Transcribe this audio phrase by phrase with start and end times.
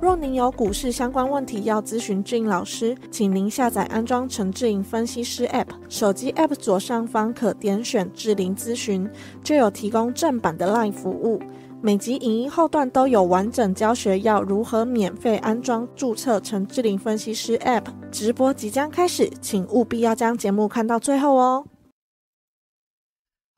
[0.00, 9.08] 若您有股市相关问题要咨询志颖老师，请您下载安装陈志颖分析师 App，手机 App 左上方可点选志玲咨询，
[9.42, 11.40] 就有提供正版的 LINE 服务。
[11.80, 17.84] 每集影音后段都有完整教学，要如何免费安装、注册陈志玲分析师 App。
[18.10, 21.64] 直播即将开始，请务必要将节目看到最后哦。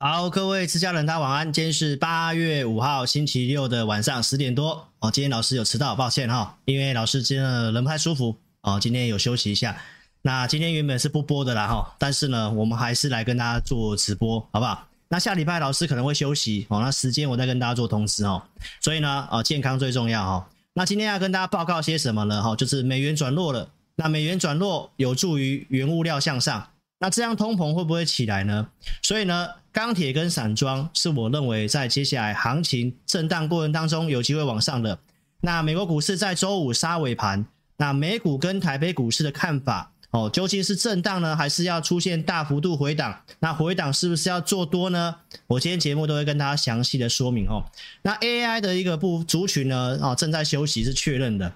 [0.01, 1.51] 好，各位自家人，大家晚安。
[1.51, 5.11] 今天是八月五号星期六的晚上十点多哦。
[5.11, 9.75] 今天老师有迟到，抱歉哈，因为老师今天人不太舒服哦，今天有休息一下。
[10.21, 14.87] 那今天原本是不播的啦哈，但是呢，我们还是来跟大家做直播，好不好？
[15.09, 18.41] 那下礼拜老师可能会休息哦，那时间我再跟大家做通知哦。
[18.79, 20.49] 所以呢，哦，健康最重要哈。
[20.75, 22.41] 那今天要跟大家报告些什么呢？
[22.41, 23.69] 哈，就是美元转弱了。
[23.97, 26.69] 那美元转弱有助于原物料向上，
[26.99, 28.69] 那这样通膨会不会起来呢？
[29.01, 34.99] 所以呢，钢铁跟散装是我认为在接下来行情震荡过程当中有机会往上的。
[35.39, 37.45] 那美国股市在周五杀尾盘，
[37.77, 43.21] 那美股跟台北股市的看法哦，究竟是震荡呢，还是要出现大幅度回档？
[43.39, 45.15] 那回档是不是要做多呢？
[45.47, 47.63] 我今天节目都会跟大家详细的说明哦。
[48.01, 51.53] 那 AI 的一个部族群呢，哦，正在休息是确认的，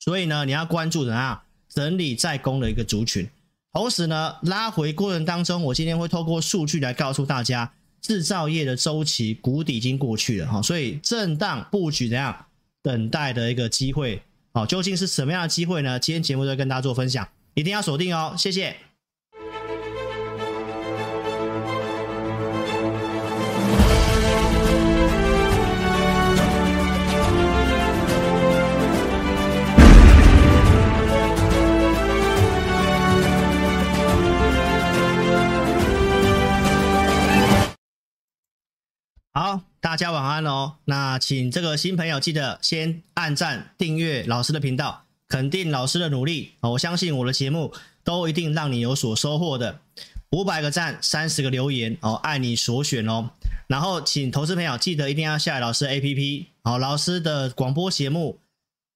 [0.00, 3.30] 所以呢，你要关注的啊，整理再攻的一个族群。
[3.74, 12.46] 同时呢，拉回过程当中，我今天会透过数据来告诉大家，制造业的周期谷底已经过去了哈，所以震荡布局怎样
[12.82, 14.22] 等待的一个机会，
[14.52, 15.98] 好，究竟是什么样的机会呢？
[15.98, 18.76] 今天节目就跟大家做分享，一定要锁定哦，谢谢。
[39.44, 40.76] 好，大家晚安哦。
[40.86, 46.52] 那请这个新朋友记得先按赞、订阅老师的频道，肯定老师的努力。
[46.62, 47.70] 我相信我的节目
[48.02, 49.80] 都一定让你有所收获的。
[50.30, 53.32] 五百个赞，三十个留言哦，爱你所选哦。
[53.66, 56.46] 然后请投资朋友记得一定要下载老师 APP。
[56.62, 58.40] 好，老师的广播节目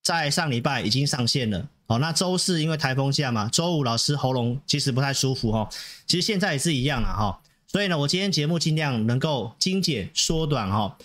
[0.03, 1.69] 在上礼拜已经上线了。
[1.88, 5.69] 哦，那周四因为台风假嘛，周五老师喉咙其实不太舒服哈。
[6.06, 7.38] 其实现在也是一样了哈。
[7.70, 10.96] 所以呢，我今天节目尽量能够精简缩短哈。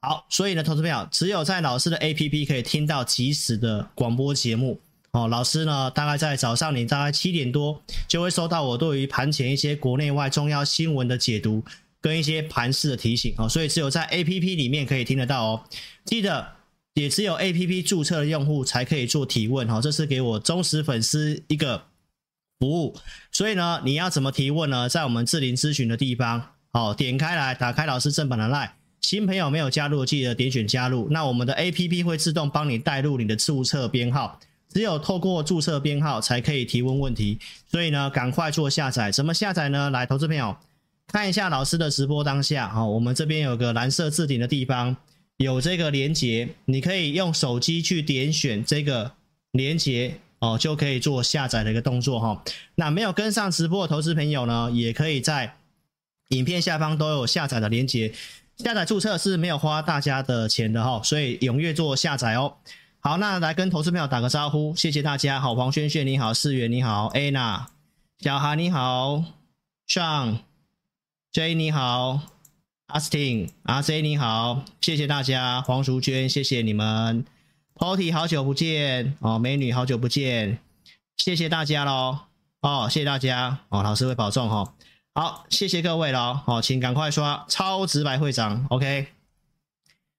[0.00, 4.80] 好，所以呢，投资朋友只有在老师的 APP 可以听到即时的广播节目
[5.12, 5.28] 哦。
[5.28, 11.64] 老师呢，大概在早上你大概七点多就会收到我对于盘前一些国内外重要新闻的解读
[12.00, 13.48] 跟一些盘势的提醒哦。
[13.48, 15.64] 所以只有在 APP 里面可以听得到哦。
[16.04, 16.48] 记得
[16.94, 19.80] 也只有 APP 注册的用户才可以做提问哈。
[19.80, 21.84] 这是给我忠实粉丝一个。
[22.58, 22.96] 服务，
[23.30, 24.88] 所以呢，你要怎么提问呢？
[24.88, 26.42] 在我们智霖咨询的地方，
[26.72, 28.70] 好，点开来，打开老师正版的 LINE，
[29.00, 31.06] 新朋友没有加入，记得点选加入。
[31.10, 34.40] 那我们的 APP 会自动帮你带入你的注册编号，
[34.72, 37.38] 只有透过注册编号才可以提问问题。
[37.70, 39.12] 所以呢，赶快做下载。
[39.12, 39.90] 怎么下载呢？
[39.90, 40.56] 来，投资朋友
[41.06, 44.96] 看一下老师的直播当下，好，我们这边有个蓝色置顶的地方，
[45.36, 49.12] 有这个连接，你可以用手机去点选这个
[49.52, 50.18] 连接。
[50.40, 52.42] 哦，就可以做下载的一个动作哈。
[52.76, 55.56] 那没有跟上直播的投资朋友呢，也可以在
[56.28, 58.12] 影片下方都有下载的链接。
[58.56, 62.54] 下载注册是没有花大家的钱的哈，所以踊跃做下载哦。
[63.00, 65.40] 好，那来跟投资朋友打个招呼，谢谢大家。
[65.40, 67.66] 好，黄轩轩你好，世元你好，Anna
[68.18, 69.22] 小韩你好
[69.88, 70.38] ，Sean
[71.32, 72.20] J 你好
[72.88, 75.62] ，Austin R C 你好，谢谢大家。
[75.62, 77.24] 黄淑娟，谢谢你们。
[77.78, 79.16] Potty 好久不见。
[79.20, 80.58] 哦，美女好久不见，
[81.16, 82.18] 谢谢大家喽
[82.60, 83.60] 哦，谢谢大家。
[83.68, 84.72] 哦，老师会保重哈、哦，
[85.14, 89.06] 好，谢谢各位喽哦，请赶快刷超直白会长，OK，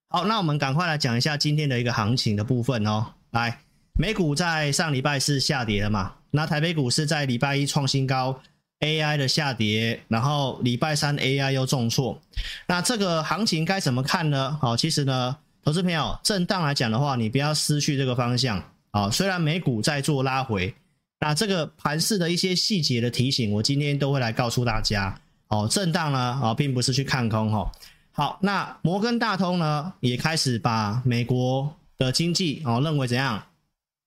[0.08, 3.60] 好，那我们赶快来讲一下今天的一个行情的部分哦，来，
[4.00, 8.40] 美股在上礼拜是下跌了嘛，那台北股市在礼拜一创新高
[8.80, 12.22] ，AI 的下跌，然后礼拜三 AI 又重挫，
[12.68, 14.58] 那这个行情该怎么看呢？
[14.62, 15.36] 好，其实呢。
[15.64, 19.10] 投资朋友，震荡来讲的话，你不要失去这个方向啊。
[19.12, 20.74] 虽然美股在做拉回，
[21.20, 25.20] 那这个盘势的一些细节的提醒，我今天都会来告诉大家。
[25.50, 27.72] 哦，震荡呢，啊，并不是去看空哈。
[28.12, 33.44] 好，那摩根大通呢，也开始把美国的经济哦认为怎样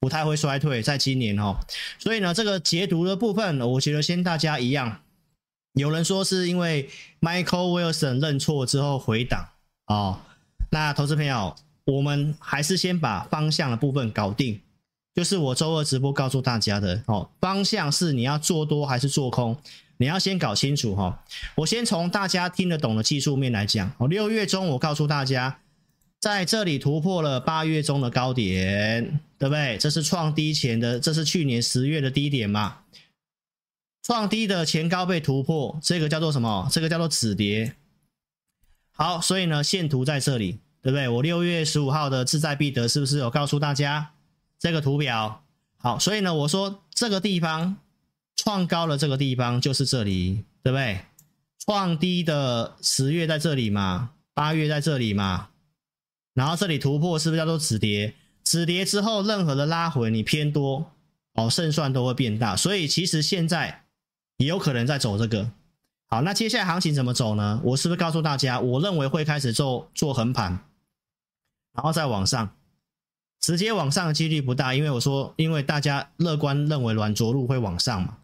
[0.00, 1.56] 不太会衰退，在今年哦。
[1.98, 5.00] 所以呢，这个解读的部分，我觉得先大家一样。
[5.74, 6.88] 有人说是因为
[7.20, 9.48] Michael Wilson 认错之后回档
[9.86, 10.18] 哦。
[10.72, 11.54] 那投资朋友，
[11.84, 14.58] 我们还是先把方向的部分搞定。
[15.14, 19.54] 就是我周二直播告诉大家的哦，方向是你要做多还是做空，
[19.98, 21.22] 你要先搞清楚哈。
[21.56, 24.08] 我先从大家听得懂的技术面来讲哦。
[24.08, 25.60] 六月中我告诉大家，
[26.18, 29.76] 在这里突破了八月中的高点，对不对？
[29.76, 32.78] 这是创低前的，这是去年十月的低点嘛。
[34.02, 36.66] 创低的前高被突破，这个叫做什么？
[36.72, 37.74] 这个叫做止跌。
[38.94, 41.08] 好，所以呢，线图在这里，对不对？
[41.08, 44.10] 我六月十五号的志在必得是不是有告诉大家？
[44.58, 45.42] 这个图表
[45.78, 47.76] 好，所以呢，我说这个地方
[48.36, 51.00] 创高的这个地方就是这里，对不对？
[51.64, 55.48] 创低的十月在这里嘛，八月在这里嘛，
[56.34, 58.14] 然后这里突破是不是叫做止跌？
[58.42, 60.90] 止跌之后，任何的拉回你偏多
[61.34, 62.56] 哦，胜算都会变大。
[62.56, 63.84] 所以其实现在
[64.38, 65.50] 也有可能在走这个。
[66.06, 67.60] 好，那接下来行情怎么走呢？
[67.64, 70.58] 我是不是告诉大家，我认为会开始做做横盘，
[71.74, 72.50] 然后再往上。
[73.40, 78.18] 直接往上的几率不大，因为我说，因为大家乐观认为软着陆会往上嘛。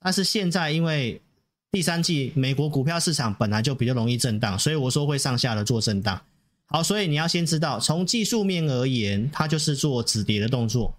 [0.00, 1.22] 但是现在因为
[1.70, 6.20] 第三季美国股票市场本来就比较容易震荡，所以我说会上下的做震荡。
[6.66, 10.92] 好，所以你要先知道，从技术面而言，它就是做止跌的动作。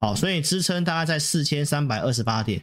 [0.00, 2.62] 好，所以支撑大概在四千三百二十八点，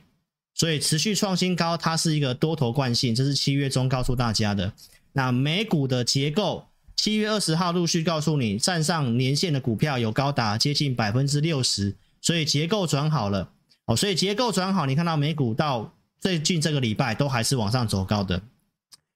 [0.53, 4.71] 所以持续创新高，它是一个多头惯性，这是七月中告诉大家的。
[5.13, 6.67] 那美股的结构。
[6.97, 13.51] 七月二十号陆续告诉你，站上年线的股票有高达接近百分之六十，所以结构转好了
[13.85, 13.95] 哦。
[13.95, 18.41] 所以结构转好，你看到美股到最近这个礼拜都还是往上走高的，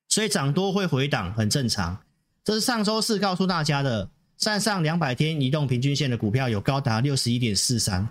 [0.07, 1.97] 所以涨多会回档很正常。
[2.43, 8.07] 这是上周四告诉大家的，站上两百天移动平均线的股票有高达六十一点四三。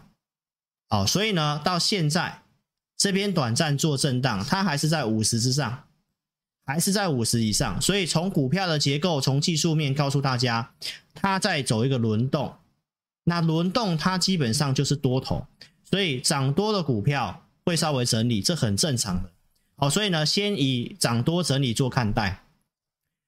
[0.88, 2.42] 好，所以呢，到现在
[2.96, 5.84] 这边短暂做震荡，它还是在五十之上。
[6.66, 10.72] 还是在五十以上，所以从股票的结构，从技术面告诉大家，
[11.14, 12.54] 它在走一个轮动。
[13.24, 15.46] 那轮动它基本上就是多头，
[15.84, 19.30] 所以涨多的股票会稍微整理，这很正常的。
[19.76, 22.44] 好，所以呢，先以涨多整理做看待。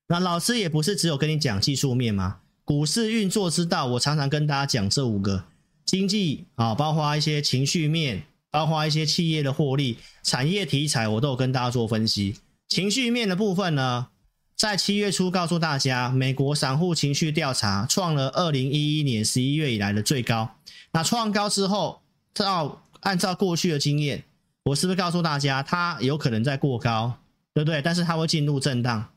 [0.09, 2.41] 那老师也不是只有跟你讲技术面吗？
[2.65, 5.45] 股市运作之道，我常常跟大家讲这五个
[5.85, 12.37] 经济啊，包括一些情绪面，包括一些企业的获利、产业题材，我都有跟大家做分析。
[12.73, 14.09] 情绪面的部分呢，
[14.57, 20.57] 在七月初告诉大家，美国散户情绪调查创了二零一一年十一月以来的最高。
[20.93, 22.01] 那创高之后，
[22.33, 24.25] 照按照过去的经验，
[24.63, 27.19] 我是不是告诉大家，它有可能在过高，
[27.53, 27.83] 对不对？
[27.83, 29.11] 但是它会进入震荡，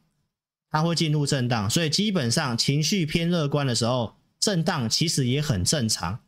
[0.69, 6.19] 它会进入震荡，所以基本上情绪偏乐观的时候，震荡其实也很正常，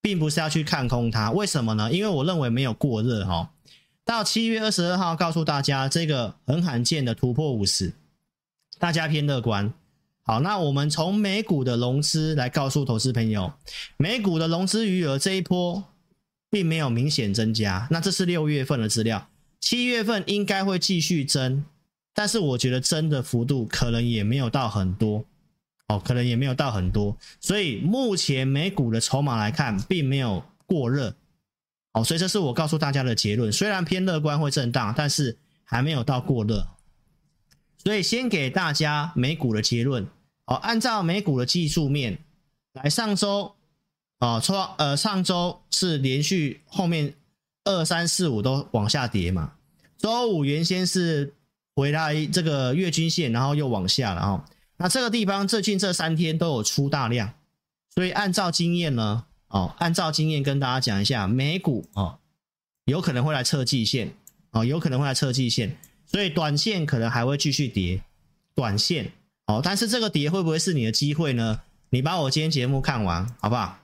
[0.00, 1.30] 并不是要去看空它。
[1.30, 1.92] 为什么呢？
[1.92, 3.50] 因为我认为没有过热哈。
[4.10, 7.92] 到七月二十二号，告诉大家这个很罕见的突破五十，
[8.76, 9.72] 大家偏乐观。
[10.22, 13.52] 好，那我们从美股的融资来告诉投资朋友，
[13.98, 15.84] 美股的融资余额这一波
[16.50, 17.86] 并没有明显增加。
[17.92, 19.28] 那这是六月份的资料，
[19.60, 21.64] 七月份应该会继续增，
[22.12, 25.24] 但是我觉得增的幅度可能也没有到很多，
[25.86, 27.16] 哦，可能也没有到很多。
[27.40, 31.14] 所以目前美股的筹码来看，并没有过热。
[31.92, 33.52] 哦，所以这是我告诉大家的结论。
[33.52, 36.66] 虽然偏乐观会震荡，但是还没有到过热。
[37.78, 40.06] 所以先给大家美股的结论。
[40.44, 42.18] 哦，按照美股的技术面
[42.74, 43.54] 来，上周
[44.18, 47.14] 哦，创呃上周是连续后面
[47.64, 49.54] 二三四五都往下跌嘛。
[49.98, 51.34] 周五原先是
[51.74, 54.44] 回来这个月均线，然后又往下了哦。
[54.76, 57.34] 那这个地方最近这三天都有出大量，
[57.94, 59.24] 所以按照经验呢。
[59.50, 62.18] 哦，按照经验跟大家讲一下，美股哦
[62.84, 64.12] 有可能会来测季线
[64.52, 65.76] 哦，有可能会来测季线，
[66.06, 68.02] 所以短线可能还会继续跌，
[68.54, 69.12] 短线
[69.46, 71.60] 哦，但是这个跌会不会是你的机会呢？
[71.90, 73.78] 你把我今天节目看完好不好？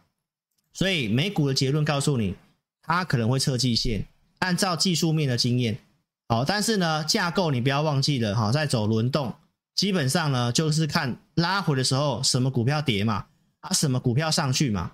[0.73, 2.37] 所以美股的结论告诉你，
[2.83, 4.07] 它可能会测季线，
[4.39, 5.79] 按照技术面的经验，
[6.29, 9.35] 哦，但是呢架构你不要忘记了哈，在走轮动，
[9.75, 13.27] 基本上呢就是看拉回的时候什么股票跌嘛，
[13.61, 14.93] 啊什么股票上去嘛。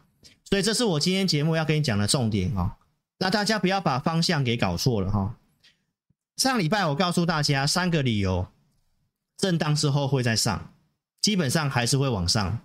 [0.52, 2.72] 所以这是我今天节目要跟你讲的重点哦，
[3.16, 5.34] 那大家不要把方向给搞错了哈。
[6.36, 8.46] 上礼拜我告诉大家三个理由，
[9.38, 10.74] 震荡之后会再上，
[11.22, 12.58] 基本上还是会往上，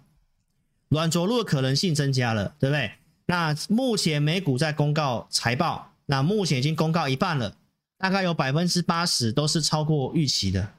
[0.89, 2.91] 软着陆的可能性增加了，对不对？
[3.27, 7.55] 那目前美股在公告财报，那目前已经公告一半了，
[7.97, 10.73] 大概有百分之八十都是超过预期的。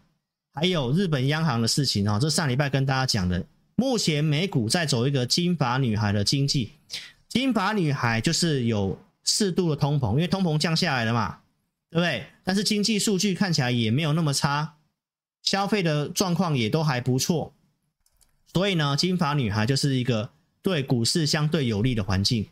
[0.53, 3.47] 还有日本央行的事情哦，这上礼拜跟大家讲的。
[3.81, 6.73] 目前美股在走一个金发女孩的经济，
[7.29, 11.39] 金发女孩就是有适度的通膨，因为通膨降下来了嘛，
[11.89, 12.27] 对不对？
[12.43, 14.75] 但是经济数据看起来也没有那么差，
[15.45, 17.55] 消费的状况也都还不错，
[18.53, 20.31] 所以呢，金发女孩就是一个
[20.61, 22.49] 对股市相对有利的环境。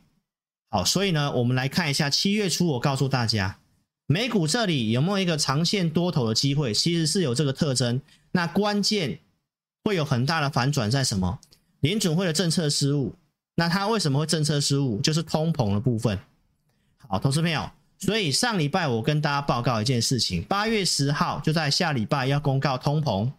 [0.70, 3.58] 好，所以呢，我们来看一下七月初，我告诉大家，
[4.06, 6.72] 美股这里有没有一个长线多头的机会？
[6.72, 8.00] 其实是有这个特征。
[8.30, 9.18] 那关键
[9.86, 11.38] 会有很大的反转在什么？
[11.78, 13.14] 联准会的政策失误。
[13.54, 15.00] 那它为什么会政策失误？
[15.00, 16.18] 就是通膨的部分。
[17.06, 23.30] 好，投资朋友，所以上礼拜我跟大家报告一件事情，八月十号就在下礼拜要公告通膨。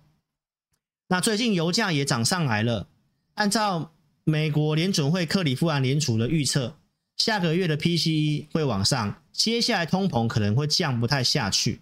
[1.10, 2.88] 那最近油价也涨上来了，
[3.34, 3.92] 按照
[4.24, 6.78] 美国联准会克里夫兰联储的预测，
[7.18, 11.82] 下个月的 PCE 会往上，接下来通膨可能会降不太下去。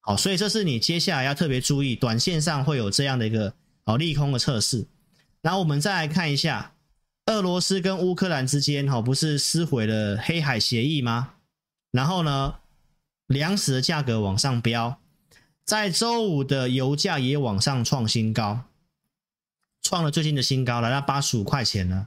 [0.00, 3.54] 好，所以这是你接下来要特别注意，短线上会有这样的一个
[3.86, 4.86] 哦利空的测试。
[5.40, 6.74] 然后我们再来看一下。
[7.26, 11.32] 俄罗斯跟乌克兰之间，哈，不是撕毁了黑海协议吗？
[11.90, 12.54] 然后呢，
[13.26, 15.00] 粮食的价格往上飙，
[15.64, 18.60] 在周五的油价也往上创新高，
[19.82, 22.06] 创了最近的新高，来到八十五块钱了。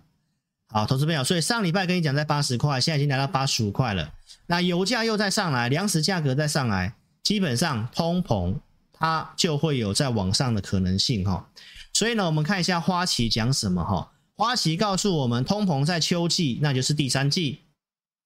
[0.69, 4.13] 好，投资朋友，所以上礼拜跟你讲在八十块，现在已经来到八十五块了。
[4.47, 8.55] 那油价又再上来，粮食价格再上来，基本上通膨
[8.99, 11.49] 它就会有再往上的可能性，哈。
[11.93, 14.11] 所以呢，我们看一下花旗讲什么，哈。
[14.35, 17.59] 花旗告诉我们，通膨在秋季，那就是第三季，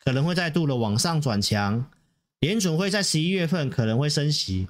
[0.03, 1.85] 可能会再度的往上转强。
[2.39, 4.67] 联准会在十一月份可能会升息，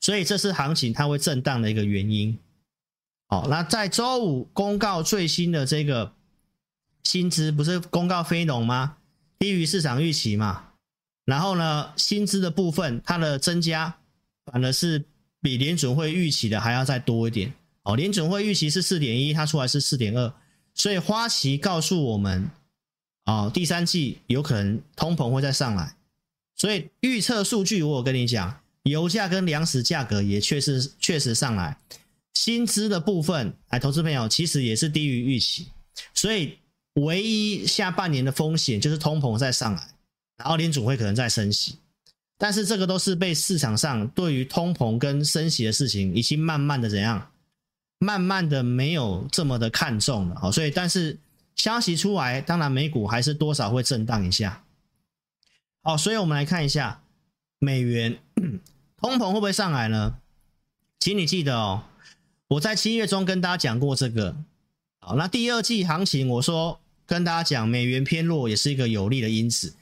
[0.00, 2.38] 所以这是行情它会震荡的一个原因。
[3.28, 6.14] 好，那在周五公告最新的这个
[7.02, 8.96] 薪资，不是公告非农吗？
[9.38, 10.70] 低于市场预期嘛。
[11.26, 13.96] 然后呢，薪资的部分它的增加，
[14.46, 15.04] 反而是
[15.40, 17.52] 比联准会预期的还要再多一点。
[17.82, 20.32] 哦，联准会预期是四点一，它出来是四点二，
[20.74, 22.50] 所以花旗告诉我们，
[23.26, 25.94] 哦，第三季有可能通膨会再上来，
[26.56, 31.76] 所以预测数据我跟你讲，油价跟粮食价格也确实确实上来，
[32.32, 35.66] 薪资的部分，哎，投资朋友其实也是低于预期，
[36.14, 36.56] 所以
[36.94, 39.88] 唯一下半年的风险就是通膨再上来，
[40.38, 41.76] 然后联准会可能再升息，
[42.44, 47.30] 但是这个都是被市场上对于通膨跟升息的事情已经慢慢的怎样？
[47.98, 51.18] 慢慢的没有这么的看重了，好，所以但是
[51.56, 54.62] 消息出来，当然美股还是多少会震荡一下。
[55.82, 57.00] 好，所以我们来看一下
[57.60, 58.18] 美元
[59.00, 60.18] 通膨会不会上来呢？
[61.00, 61.84] 请你记得哦，
[62.48, 64.36] 我在七月中跟大家讲过这个。
[65.00, 69.72] 好，那第二季行情，我说跟大家讲美元偏弱也是一个有利的因子。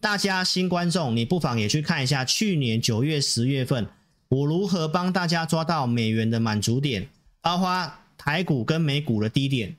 [0.00, 3.88] 大家新观众，你不妨也去看一下去年九月、十月份
[4.28, 7.08] 我如何帮大家抓到美元的满足点。
[7.40, 9.76] 包括台股跟美股的低点，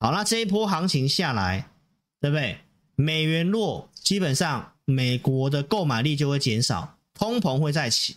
[0.00, 1.70] 好，那这一波行情下来，
[2.20, 2.58] 对不对？
[2.96, 8.16] 美元弱，基本上美国的购买力就会减少，通膨会再起，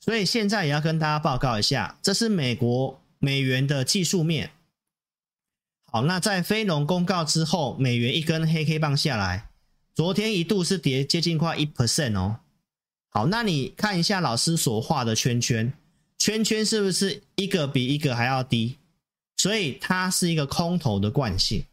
[0.00, 4.52] 所以现在也要跟大家报告一下，这是美国美元的技术面。
[5.92, 9.50] 好，那在非农公告之后，美元一根黑 K 棒下来，
[9.98, 12.38] 昨天一度是跌接近快一 percent 哦。
[13.08, 15.72] 好，那你看一下老师所画的圈圈。
[16.16, 18.76] 圈圈是不是一个比一个还要低？
[19.36, 21.64] 所以它是一个空头的惯性，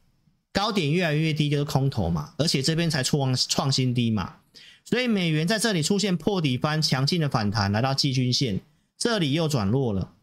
[0.51, 4.37] 高点越来越低就是空头嘛，而且这边才创创新低嘛，
[4.83, 8.59] 所以美元在这里出现破底翻强劲的反弹，来到季均线，
[8.97, 10.15] 这里又转弱了。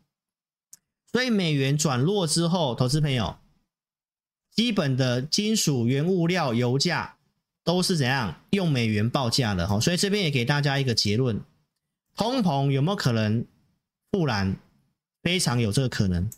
[1.13, 3.37] 所以美元转弱之后，投资朋友，
[4.51, 7.15] 基本的金属、原物料、油价
[7.65, 9.79] 都是怎样用美元报价的哈？
[9.79, 11.41] 所以这边也给大家一个结论：
[12.17, 13.45] 通膨有没有可能？
[14.11, 14.57] 不然，
[15.23, 16.29] 非常有这个可能。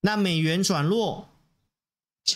[0.00, 1.28] 那美元转弱，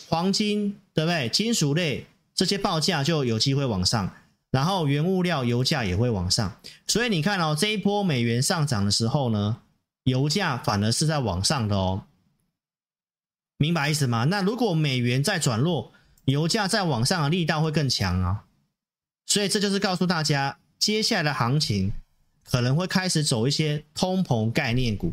[0.08, 1.28] 黄金对不对？
[1.28, 4.14] 金属类这些报价就有机会往上，
[4.50, 6.60] 然后原物料、油价也会往上。
[6.86, 9.62] 所以你看哦，这一波美元上涨的时候呢，
[10.04, 12.04] 油价反而是在往上的哦。
[13.58, 14.24] 明白意思吗？
[14.24, 15.92] 那如果美元再转弱，
[16.26, 18.44] 油价再往上的力道会更强啊。
[19.24, 21.92] 所以这就是告诉大家，接下来的行情。
[22.48, 25.12] 可能会开始走一些通膨概念股、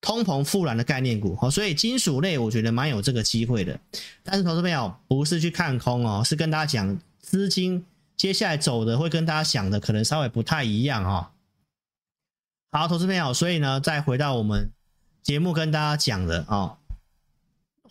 [0.00, 3.78] 通膨复燃的概念股，所以金属类我觉得蛮有这个机会的。
[4.22, 7.84] 但是投资朋友不是去看空哦，是跟大家讲资金
[8.16, 11.28] 接下来走的会跟大家想的可能稍微不太一样哦。
[12.70, 14.72] 好，投资朋友，所以呢，再回到我们
[15.22, 16.78] 节目跟大家讲的哦，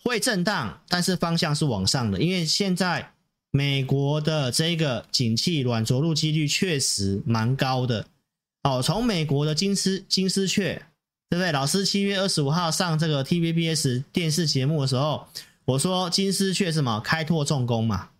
[0.04, 3.12] 会震荡，但是方向是往上的，因为现在
[3.50, 8.06] 美国的这个景气软着陆几率确实蛮高的。
[8.62, 10.86] 哦，从美国的金丝金丝雀，
[11.28, 11.50] 对不对？
[11.50, 15.26] 老师七月二十五号上这个 TVBS 电视节目的时候，
[15.64, 18.10] 我说金丝雀什么开拓重工嘛，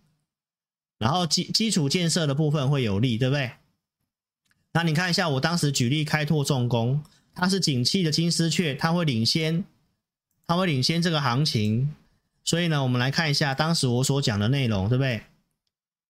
[0.99, 3.53] 然后基基础建设的部分会有利，对不对？
[4.73, 7.03] 那你看一下，我当时举例开拓重工，
[7.35, 9.65] 它是景气的金丝雀，它会领先，
[10.47, 11.95] 它会领先这个行情。
[12.45, 15.23] 所以呢，我们来看一下当时我所讲的内容，对不对？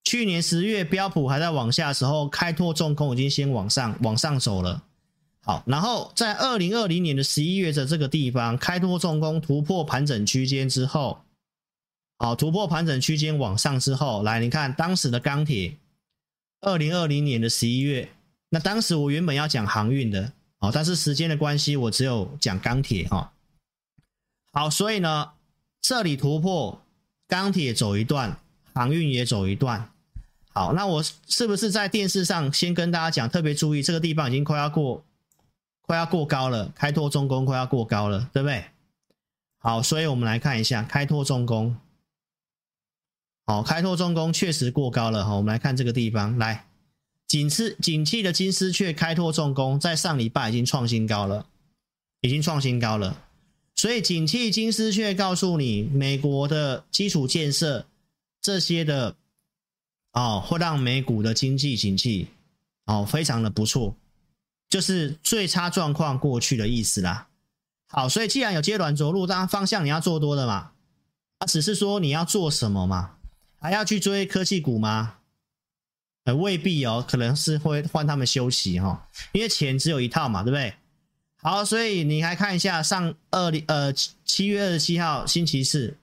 [0.04, 4.82] 去年十月标普还在往下的时候，开拓重工已经先往上往上走了。
[5.42, 11.22] 好，然后在二零二零年的十一月的这个地方，开拓重工突破盘整区间之后，
[12.18, 15.76] 好，突破盘整区间往上之后，来，你看当时的钢铁，
[16.60, 18.08] 二零二零年的十一月，
[18.48, 23.32] 那当时我原本要讲航运的，好，但是时间的关系，我只有讲钢铁哈。
[24.52, 25.32] 好，所以呢。
[25.84, 26.80] 这里突破，
[27.26, 28.38] 钢铁走一段，
[28.72, 29.90] 航运也走一段。
[30.52, 35.04] 好，那我是不是在电视上先跟大家讲，特别注意这个地方已经快要过，
[35.80, 38.66] 快要过高了，开拓重工快要过高了，对不对？
[39.58, 41.76] 好，所以我们来看一下开拓重工。
[43.44, 45.34] 好，开拓重工确实过高了哈。
[45.34, 46.68] 我们来看这个地方，来，
[47.26, 51.46] 景气景气的金丝雀开拓重工在上礼拜已经创新高了，
[52.20, 53.18] 已经创新高了。
[53.82, 57.84] 所以，景气金丝雀告诉你，美国的基础建设
[58.40, 59.16] 这些的
[60.12, 62.28] 哦，会让美股的经济景气
[62.84, 63.96] 哦非常的不错，
[64.70, 67.26] 就是最差状况过去的意思啦。
[67.88, 70.70] 好，所以既然有接软着陆，当然方向你要做多的嘛，
[71.38, 73.16] 啊，只是说你要做什么嘛？
[73.58, 75.16] 还要去追科技股吗？
[76.22, 80.72] 呃，未必哦，可能是会换他们休息哈、哦，因为钱只有一套嘛，对不对？
[81.44, 85.98] 好，所以你来看一下上二零呃七月二十七号星期四，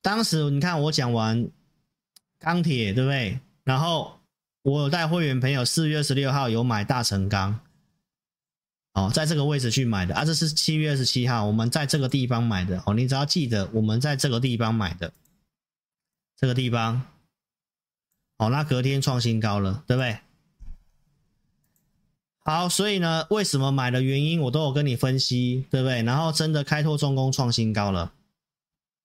[0.00, 1.50] 当时你看我讲完
[2.38, 3.38] 钢铁对不对？
[3.64, 4.20] 然后
[4.62, 7.60] 我有带会员朋友四月二十六号有买大成钢，
[8.94, 15.12] 哦，在这个位置去买的啊，这是七月二十七号我们在这个地方买的哦，你只要记得我们在这个地方买的，
[16.38, 17.02] 这个地方，
[18.38, 20.18] 哦，那隔天创新高了，对不对？
[22.48, 26.02] 好，所以呢，为什么买的原因我都有跟你分析，对不对？
[26.02, 28.14] 然后真的开拓重工创新高了。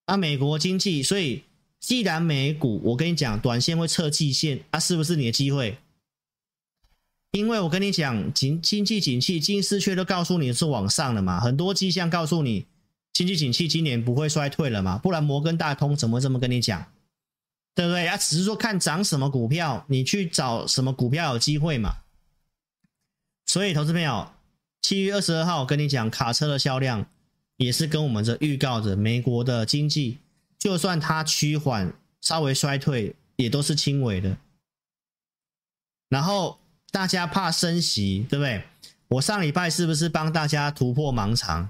[0.07, 1.43] 那美国经济，所以
[1.77, 5.77] 既然美股，我跟你讲，短线会测季线，啊，是不是你的机会？
[7.33, 12.65] 因为我跟你讲，经经济景气，金丝雀都告诉你是往上的嘛，很多迹象告诉你，
[13.11, 16.85] 经济景气今年不会衰退了嘛，不然摩根大通怎么这么跟你讲？
[17.75, 18.07] 对不对？
[18.07, 21.97] 啊，只是说看涨什么股票，你去找什么股票有机会嘛。
[23.53, 24.31] 所以，投资朋友，
[24.81, 27.05] 七月二十二号我跟你讲，卡车的销量
[27.57, 30.17] 也是跟我们这预告着，美国的经济
[30.57, 34.37] 就算它趋缓、稍微衰退，也都是轻微的。
[36.09, 36.57] 然后
[36.89, 38.63] 大家怕升息，对不对？
[39.09, 41.69] 我上礼拜是不是帮大家突破盲肠？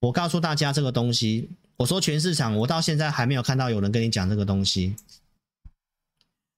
[0.00, 4.96] 我告诉大家这个东西，我说全市场，我到现在还没有看到有人跟你讲这个东西。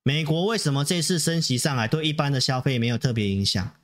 [0.05, 3.74] 美国为什么这次升息上来，对一般的消费没有特别影响？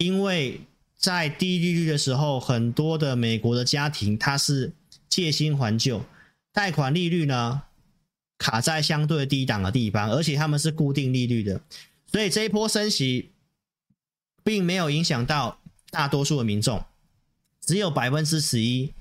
[0.00, 0.62] 因为
[0.96, 4.72] 在低利率的时候，很多的美国的家庭它是
[5.10, 6.02] 借新还旧，
[6.54, 7.62] 贷款利率呢
[8.38, 11.60] 卡在相对低档的地方，而且他们是固定利率的，
[12.10, 13.30] 所以这一波升息
[14.42, 15.60] 并没有影响到
[15.90, 16.82] 大多数的民众，
[17.60, 18.94] 只有百分之十一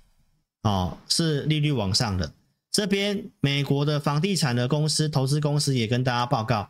[0.64, 2.34] 哦是利率往上的。
[2.70, 6.70] 这边美国的房地产的公司、投资公司也跟大家报告。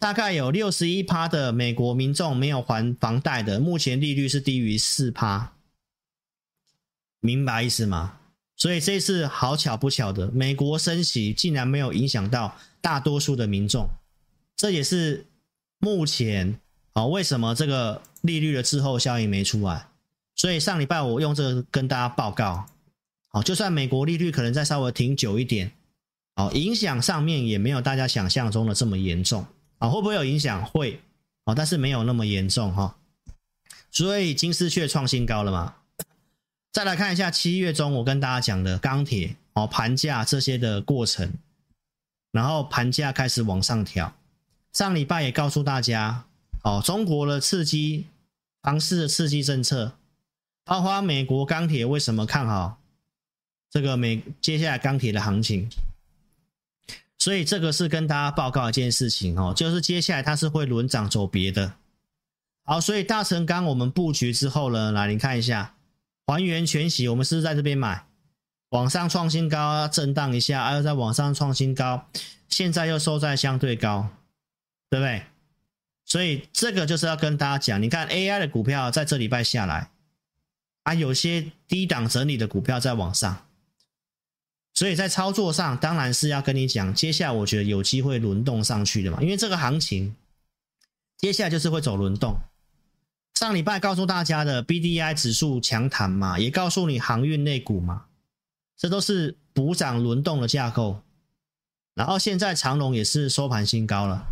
[0.00, 5.52] 大概有六十一趴的美国民众没有还房贷的，目前利率是低于四趴，
[7.20, 8.16] 明白意思吗？
[8.56, 13.90] 所以这次好巧不巧的，美国升息竟然没有影响到大多数的民众，
[14.56, 15.26] 这也是
[15.78, 16.58] 目前
[16.94, 19.86] 啊为什么这个利率的滞后效应没出来？
[20.34, 22.66] 所以上礼拜我用这个跟大家报告，
[23.28, 25.72] 好，就算美国利率可能再稍微停久一点，
[26.36, 29.44] 好，影响上面也没有大家想象中的这么严重。
[29.80, 30.64] 啊，会不会有影响？
[30.64, 31.00] 会，
[31.44, 32.96] 哦，但是没有那么严重哈。
[33.90, 35.74] 所以金丝雀创新高了嘛？
[36.70, 41.32] 再来看一下七月中我跟大家讲的钢铁哦，盘价这些的过程，
[42.30, 44.14] 然后盘价开始往上调。
[44.72, 46.24] 上礼拜也告诉大家
[46.62, 48.06] 哦，中国的刺激
[48.62, 49.94] 房市的刺激政策，
[50.64, 52.78] 包括美国钢铁为什么看好
[53.70, 55.68] 这个美接下来钢铁的行情？
[57.20, 61.74] 所以这个是跟大家报告一件事情哦，就是接下来它是会轮涨走别的。
[62.64, 65.74] 好，所以大成钢我们布局之后呢，来你看一下，
[66.26, 68.06] 还原全息，我们是不是在这边买，
[68.70, 72.08] 往上创新高，震荡一下，啊又在往上创新高，
[72.48, 74.08] 现在又收在相对高，
[74.88, 75.22] 对不对？
[76.06, 79.90] 所以这个就是要跟大家讲，你看 AI 的股票在这礼拜下来，
[80.84, 83.44] 啊，有些低档整理的股票在往上。
[84.80, 90.16] 所以在操作上，当然是要跟你讲，接下来我觉得有机会轮动上去的嘛，因为这个行情
[91.18, 92.40] 接下来就是会走轮动。
[93.34, 98.06] 上礼拜告诉大家的 BDI 指数强弹嘛，也告诉你航运类股嘛，
[98.74, 101.02] 这都是补涨轮动的架构。
[101.92, 104.28] 然后现在长龙也是收盘新高了，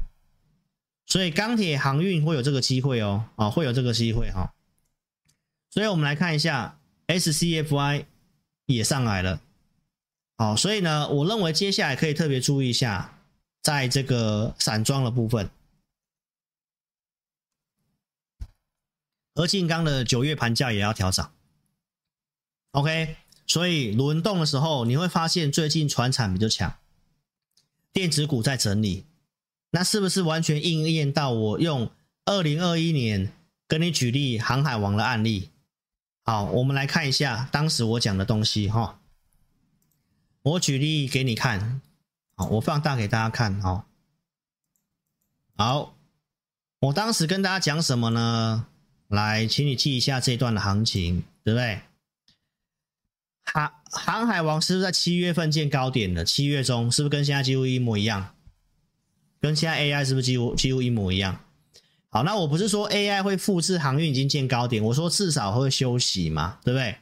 [1.05, 4.55] 所以钢铁航运会有这个机会哦，啊，会有这个机会哈。
[5.69, 8.07] 所以我们来看一下 SCFI
[8.65, 9.43] 也上来了。
[10.41, 13.19] 好，所以呢，我认为接下来可以特别注意一下，
[13.61, 15.51] 在这个散装的部分，
[19.35, 21.33] 合金钢的九月盘价也要调涨。
[22.71, 23.17] OK，
[23.49, 26.79] 所以轮动的时候，你会发现最近船产比较强，
[27.93, 29.07] 电子股在整理，
[29.71, 31.91] 那是不是完全应验到我用
[32.27, 33.33] 二零二一年
[33.67, 35.51] 跟你举例航海王的案例？
[36.23, 39.01] 好，我们来看一下当时我讲的东西哈。
[40.49, 41.83] 我举例给你看，
[42.35, 43.87] 好，我放大给大家看，好，
[45.57, 45.95] 好，
[46.81, 48.67] 我当时跟大家讲什么呢？
[49.09, 51.81] 来，请你记一下这段的行情，对不对？
[53.45, 56.25] 航航海王是不是在七月份见高点的？
[56.25, 58.35] 七月中是不是跟现在几乎一模一样？
[59.41, 61.45] 跟现在 AI 是不是几乎几乎一模一样？
[62.09, 66.97] 好，那我不是说 AI 会复制航运已经见高点，我说至少会休息嘛，对不对？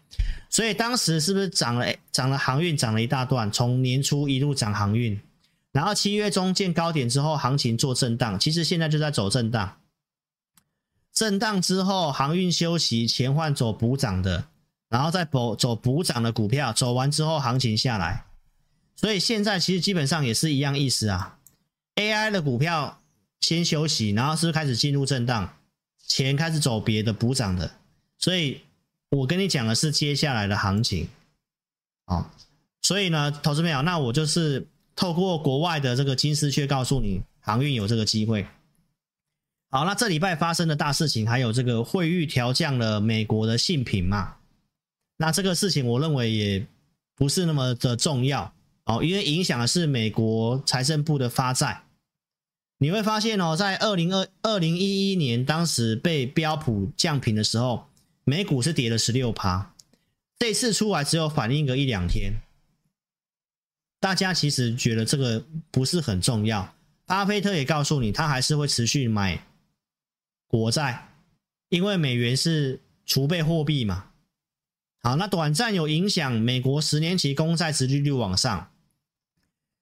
[0.49, 1.95] 所以当时是不是涨了？
[2.11, 5.21] 涨了航运涨了一大段，从年初一路涨航运，
[5.73, 8.39] 然后七月中见高点之后，行情做震荡。
[8.41, 9.77] 其实现在就在走震荡，
[11.13, 14.47] 震荡之后航运休息，钱换走补涨的，
[14.89, 18.25] 然后再补走补涨的股票，走完之后行情下来。
[18.95, 21.39] 所以现在其实基本上也是一样意思啊。
[21.97, 23.03] AI 的股票
[23.41, 25.55] 先休息，然后是不是开始进入震荡，
[26.07, 27.73] 钱开始走别的补涨的，
[28.17, 28.63] 所以。
[29.11, 31.09] 我跟你讲的是接下来的行情，
[32.07, 32.27] 哦，
[32.83, 34.67] 所以呢，投资朋友，那我就是
[34.97, 38.45] 透过国外的这个金丝雀告诉你，航运有这个机会。
[39.71, 44.37] 好，那这礼拜发生的大事情，还有这个汇率调降了美国的信品嘛？
[45.19, 46.67] 那这个事情我认为也
[47.15, 48.53] 不是那么的重要
[48.87, 51.85] 哦，因为影响的是美国财政部的发债。
[52.79, 57.87] 你会发现哦，在二零二二零一一年当时被标普降评的时候。
[58.29, 59.73] 美股是跌了十六趴，
[60.37, 62.33] 这次出来只有反应个一两天，
[64.01, 66.75] 大家其实觉得这个不是很重要。
[67.05, 69.47] 巴菲特也告诉你，他还是会持续买
[70.49, 71.13] 国债，
[71.69, 74.11] 因为美元是储备货币嘛。
[74.99, 78.73] 好，那短暂有影响，美国十年期公债殖利率往上，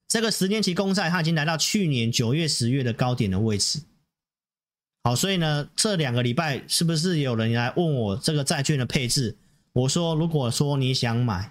[0.07, 3.81] 这个十年期公债它已经来到去年九月、十月的高点的位置。
[5.07, 9.37] 好，所以呢，这两个礼拜是不是有人来问我这个债券的配置？
[9.75, 11.51] 我说，如果说你想买，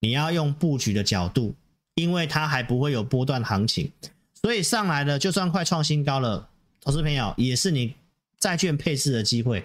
[0.00, 1.54] 你要用布局的角度，
[1.94, 3.90] 因为它还不会有波段行情，
[4.34, 6.50] 所以上来了，就算快创新高了，
[6.82, 7.94] 投资朋友也是你
[8.38, 9.64] 债券配置的机会。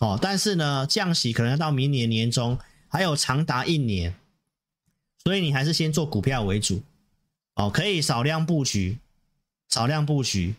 [0.00, 4.14] 哦，但是呢，降息可能要到明年年中，还有长达一年，
[5.24, 6.82] 所以你还是先做股票为主。
[7.54, 8.98] 哦，可以少量布局，
[9.70, 10.54] 少量布局。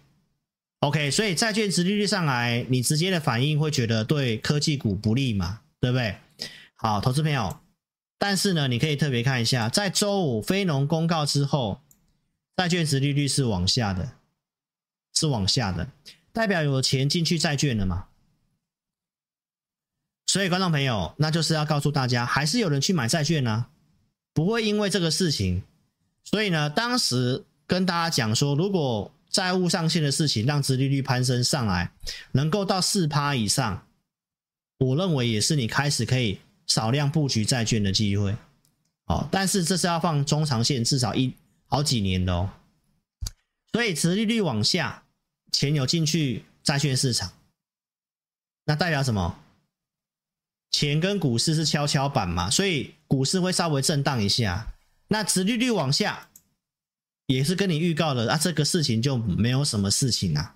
[0.80, 6.16] OK，所以债券殖利率上来，你直接的反应会觉得对科技股不利嘛，对不对？
[6.76, 7.60] 好，投资朋友，
[8.18, 11.82] 但是呢，你可以特别看一下，在周五非农公告之后，
[12.56, 14.14] 债券殖利率是往下的，
[15.14, 15.90] 是往下的，
[16.32, 18.06] 代表有钱进去债券了嘛？
[20.28, 23.70] 所以观众朋友，那就是要告诉大家，还是有人去买债券呢、啊，
[24.34, 25.64] 不会因为这个事情。
[26.24, 31.92] 所以呢，当时跟大家讲说，如果债务上限的事情让殖利率攀升上来，
[32.32, 33.88] 能够到四趴以上，
[34.80, 38.36] 我认为也是你开始可以少量布局债券的机会。
[39.06, 41.34] 哦，但是这是要放中长线，至少一
[41.68, 42.50] 好几年的哦。
[43.72, 45.04] 所以殖利率往下，
[45.52, 47.32] 钱有进去债券市场，
[48.66, 49.40] 那代表什么？
[50.72, 54.74] 钱跟股市是跷跷板嘛，所以股市会稍微震荡一下。
[55.10, 56.26] 那殖利率往下。
[57.30, 60.56] 也是跟你预告的啊，这个事情就没有什么事情啊，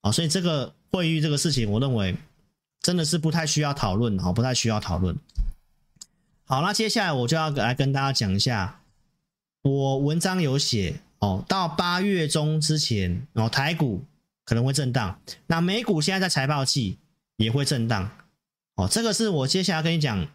[0.00, 2.16] 啊，所以这个会议这个事情，我认为
[2.80, 5.14] 真的是不太需要讨论啊，不太需要讨论。
[6.46, 8.80] 好，那接下来我就要来跟大家讲一下，
[9.60, 14.02] 我文章有写哦，到八月中之前，哦，台股
[14.46, 16.96] 可能会震荡，那美股现在在财报季
[17.36, 18.10] 也会震荡，
[18.76, 20.26] 哦，这个是我接下来跟你讲，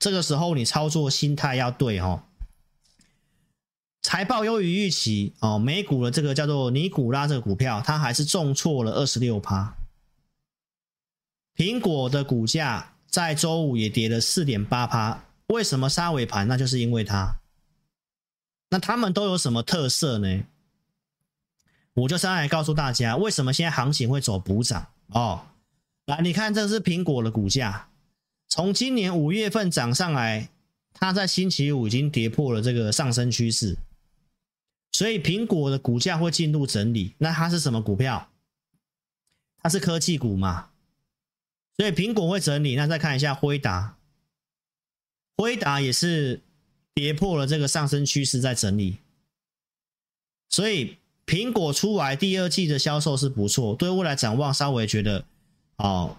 [0.00, 2.24] 这个时候你操作心态要对哦。
[4.06, 9.76] 财报优于预期哦，美股的这个叫做尼古拉这个股票，它还是重挫了二十六趴。
[11.56, 16.46] 苹果的股价在周五也跌了四点八趴，为什么杀尾盘？
[16.46, 17.40] 那就是因为它
[18.70, 20.44] 那他们都有什么特色呢？
[21.94, 25.48] 我就上来告诉大家，为什么现在行情会走补涨哦。
[26.04, 27.88] 来，你看，这是苹果的股价，
[28.48, 30.48] 从今年五月份涨上来，
[30.92, 33.76] 它在星期五已经跌破了这个上升趋势，
[34.96, 37.14] 所以苹果的股价会进入整理。
[37.18, 38.30] 那它是什么股票？
[39.58, 40.70] 它是科技股嘛？
[41.76, 42.76] 所以苹果会整理。
[42.76, 43.98] 那再看一下辉达，
[45.36, 46.40] 辉达也是
[46.94, 48.96] 跌破了这个上升趋势，在整理，
[50.48, 50.96] 所以。
[51.26, 55.24] 苹果出来第二季的销售是不错，对未来展望稍微觉得，
[55.74, 56.16] 哦，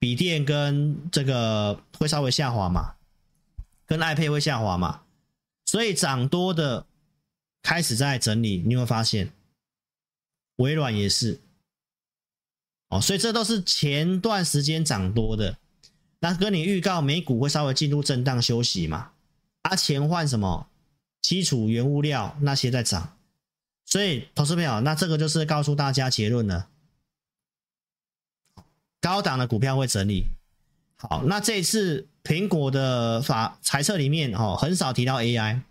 [0.00, 2.96] 笔电跟这个会稍微下滑嘛，
[3.86, 5.02] 跟 iPad 会下滑嘛，
[5.66, 6.84] 所以涨多的
[7.62, 9.32] 开始在整理，你会发现，
[10.56, 11.40] 微软也是，
[12.88, 15.58] 哦，所以这都是前段时间涨多的，
[16.20, 19.12] 那跟你预告美股会稍微进入震荡休息嘛，
[19.62, 20.68] 啊，钱换什么
[21.20, 23.16] 基础原物料那些在涨。
[23.84, 26.68] 所以，投资朋友，那这个就是告诉大家结论了。
[29.00, 30.26] 高档的股票会整理。
[30.96, 35.62] 好，那这一次苹果的法财测里面哦，很少提到 AI。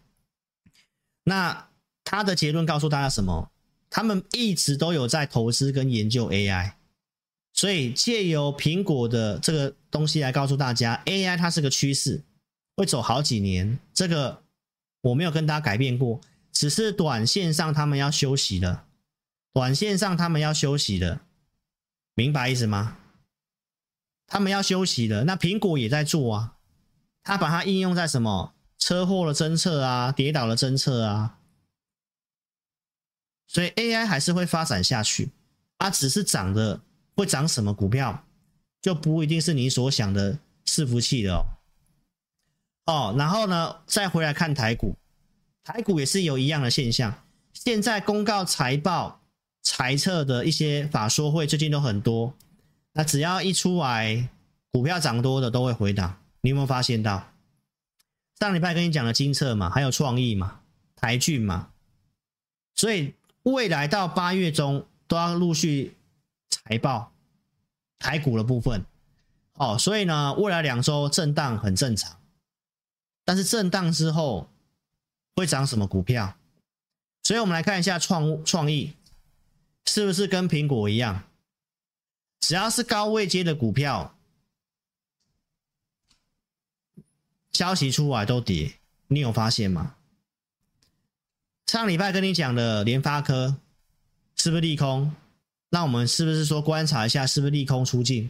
[1.24, 1.70] 那
[2.04, 3.52] 他的结论告诉大家什么？
[3.90, 6.74] 他们一直都有在投资跟研究 AI。
[7.54, 12.24] 所以借由苹果的这个东西来告诉大家，AI 它是个趋势，
[12.76, 13.78] 会走好几年。
[13.94, 14.44] 这个
[15.02, 16.22] 我没有跟大家改变过。
[16.54, 18.84] 只是短线上他们要休息的，
[19.54, 21.22] 短线上他们要休息的，
[22.14, 22.98] 明白意思吗？
[24.28, 26.56] 他们要休息的，那苹果也在做啊，
[27.24, 31.38] 他把它应用在什么车祸的侦测啊，跌倒的侦测啊，
[33.52, 35.30] 所以 AI 还是会发展下去，
[35.80, 36.80] 啊，只是涨的
[37.18, 38.24] 会涨什么股票，
[38.82, 41.44] 就不一定是你所想的伺服器的哦。
[42.86, 44.96] 哦，然后呢，再回来看台股。
[45.66, 49.22] 台股也是有一样的现象，现在公告财报、
[49.62, 52.34] 财测的一些法说会最近都很多，
[52.94, 54.30] 那只要一出来，
[54.72, 56.18] 股票涨多的都会回档。
[56.40, 57.34] 你有没有发现到？
[58.40, 60.62] 上礼拜跟你讲的精测嘛，还有创意嘛，
[60.96, 61.70] 台郡嘛，
[62.74, 65.98] 所以未来到八月中都要陆续
[66.50, 67.12] 财报，
[68.00, 68.86] 台股的部分。
[69.54, 72.20] 哦，所以呢，未来两周震荡很正常，
[73.26, 74.48] 但是震荡之后。
[75.34, 76.38] 会涨什么股票？
[77.24, 78.94] 所以我们来看一下创创意，
[79.86, 81.24] 是不是跟苹果一样？
[82.42, 84.14] 只要是高位接的股票，
[87.54, 88.74] 消息出来都跌，
[89.08, 89.96] 你有发现吗？
[91.72, 93.56] 上礼拜跟你讲的联发科
[94.36, 95.16] 是不是利空？
[95.70, 98.30] 那我们是不是说观察一下是不是利空出尽？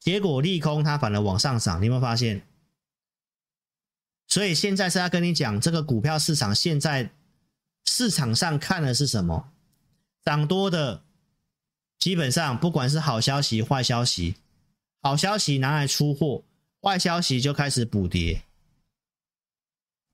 [0.00, 2.40] 结果利空它反而往上涨，你有没有发现？
[4.28, 7.10] 所以现在是要跟你讲，这个股票市场现在
[7.84, 9.52] 市场上看的是什么？
[10.24, 11.02] 涨多的，
[11.98, 14.36] 基本上不管是好消息、坏消息，
[15.02, 16.42] 好消息拿来出货，
[16.80, 18.42] 坏消息就开始补跌。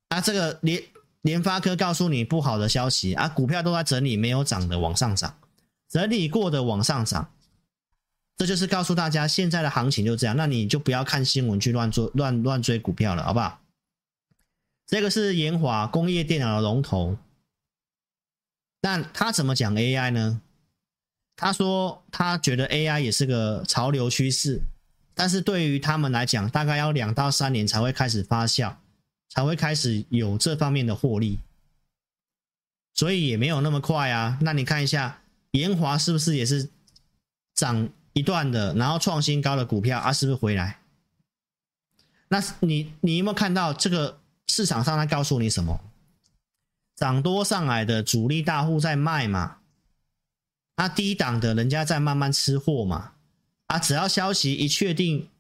[0.09, 0.83] 啊，这个联
[1.23, 5.39] 联发科告诉你不好的消息啊，股票都在整理，没有涨的往上涨，
[5.89, 7.33] 整理过的往上涨，
[8.37, 10.37] 这就是告诉大家现在的行情就这样。
[10.37, 13.61] 那你就不要看新闻去乱做、乱乱追股票了，好不好？
[14.87, 17.17] 这个是研华工业电脑的龙头，
[18.81, 20.43] 但他怎么讲 AI 呢？
[21.37, 24.61] 他说他觉得 AI 也是个潮流趋势，
[25.15, 28.75] 但是对于他们来讲，大概要两到三年才会开始发酵，
[29.35, 31.39] 才会开始有这方面的获利，
[32.95, 34.39] 所以也没有那么快啊。
[34.43, 36.71] 那你看一下研华是不是也是
[37.55, 40.81] 涨一段的，然后创新高的股票啊，是不是回来？
[42.29, 44.19] 那你你有没有看到这个？
[44.49, 45.81] 市场上在告诉你什么？
[46.95, 49.59] 涨多上来的主力大户在卖嘛？
[50.75, 53.13] 啊，低档的人家在慢慢吃货嘛？
[53.69, 55.31] 啊，只要消息一确定，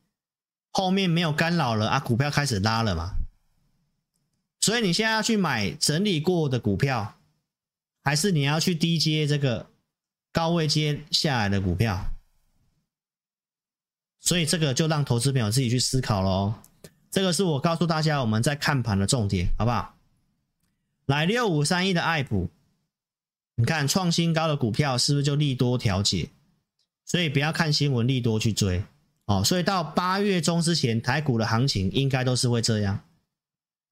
[0.70, 3.16] 后面没有干扰了啊，股票开始拉了嘛？
[4.62, 7.16] 所以你现在要去买整理过的股票，
[8.04, 9.66] 还是你要去低接这个
[10.32, 12.12] 高位接下来的股票？
[14.20, 16.54] 所以这个就让投资朋友自己去思考喽。
[17.10, 19.96] 这个是我告诉大家我们在看盘的重点，好不好？
[21.06, 22.48] 来六五三一的爱普，
[23.56, 26.30] 你看创新高的股票是不是就利多调节？
[27.04, 28.84] 所以不要看新闻利多去追
[29.24, 29.42] 哦。
[29.42, 33.02] 所以到八月中之前，台股的行情应该都是会这样。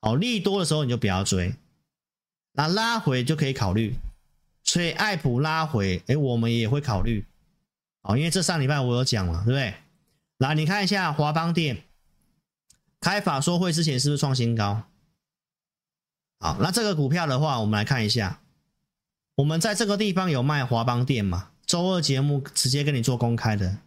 [0.01, 1.55] 哦，利多的时候你就不要追，
[2.53, 3.95] 那拉回就可以考虑。
[4.63, 7.25] 所以爱普拉回，哎，我们也会考虑。
[8.03, 9.75] 哦，因为这上礼拜我有讲了，对不对？
[10.39, 11.83] 来，你看一下华邦电。
[13.01, 14.83] 开法说会之前是不是创新高？
[16.39, 18.41] 好，那这个股票的话，我们来看一下，
[19.37, 21.51] 我们在这个地方有卖华邦电嘛？
[21.67, 23.79] 周二节目直接跟你做公开的。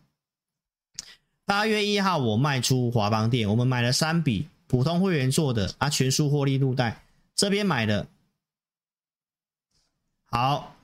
[1.46, 7.04] 八月一号我卖出华邦电，我们买了三笔，普通会员做的啊，全数获利入袋，
[7.36, 8.08] 这边买的。
[10.26, 10.76] 好，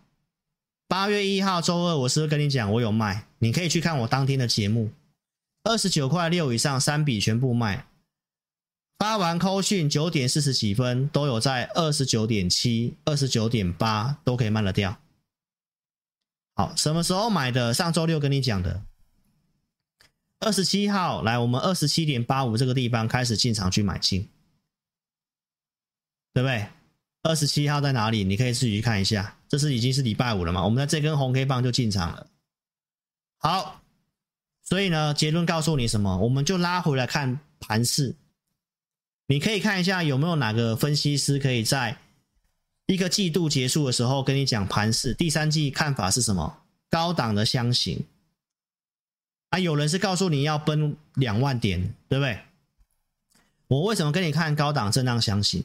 [0.88, 3.26] 八月一号周二，我是不是跟你讲我有卖？
[3.40, 4.92] 你可以去看我当天的节目，
[5.64, 7.88] 二十九块六以上三笔全部卖。
[9.00, 15.00] 发完扣讯九点四十几分，都有在二十九点七、二十九点八都可以卖得掉。
[16.54, 17.74] 好，什么时候买的？
[17.74, 18.84] 上周六跟你讲的，
[20.40, 24.28] 二十七号来，我们二十七点八五这个地方开始进场去买进，
[26.34, 26.68] 对不对？
[27.24, 28.24] 二十七号在哪里？
[28.24, 29.36] 你可以自己去看一下。
[29.50, 30.64] 这是已经是礼拜五了嘛？
[30.64, 32.28] 我们在这根红 K 棒就进场了。
[33.38, 33.82] 好，
[34.64, 36.18] 所以呢，结论告诉你什么？
[36.20, 38.16] 我们就拉回来看盘势。
[39.28, 41.98] 你可以看一下有没有哪个分析师可以在
[42.86, 46.62] 一个季度结束的时候跟你讲盘势，第三季看法是什么？
[46.90, 48.06] 高档的箱型
[49.50, 52.40] 啊，有人是告诉你要奔两万点，对不对？
[53.68, 55.64] 我为什么跟你看高档震荡箱型？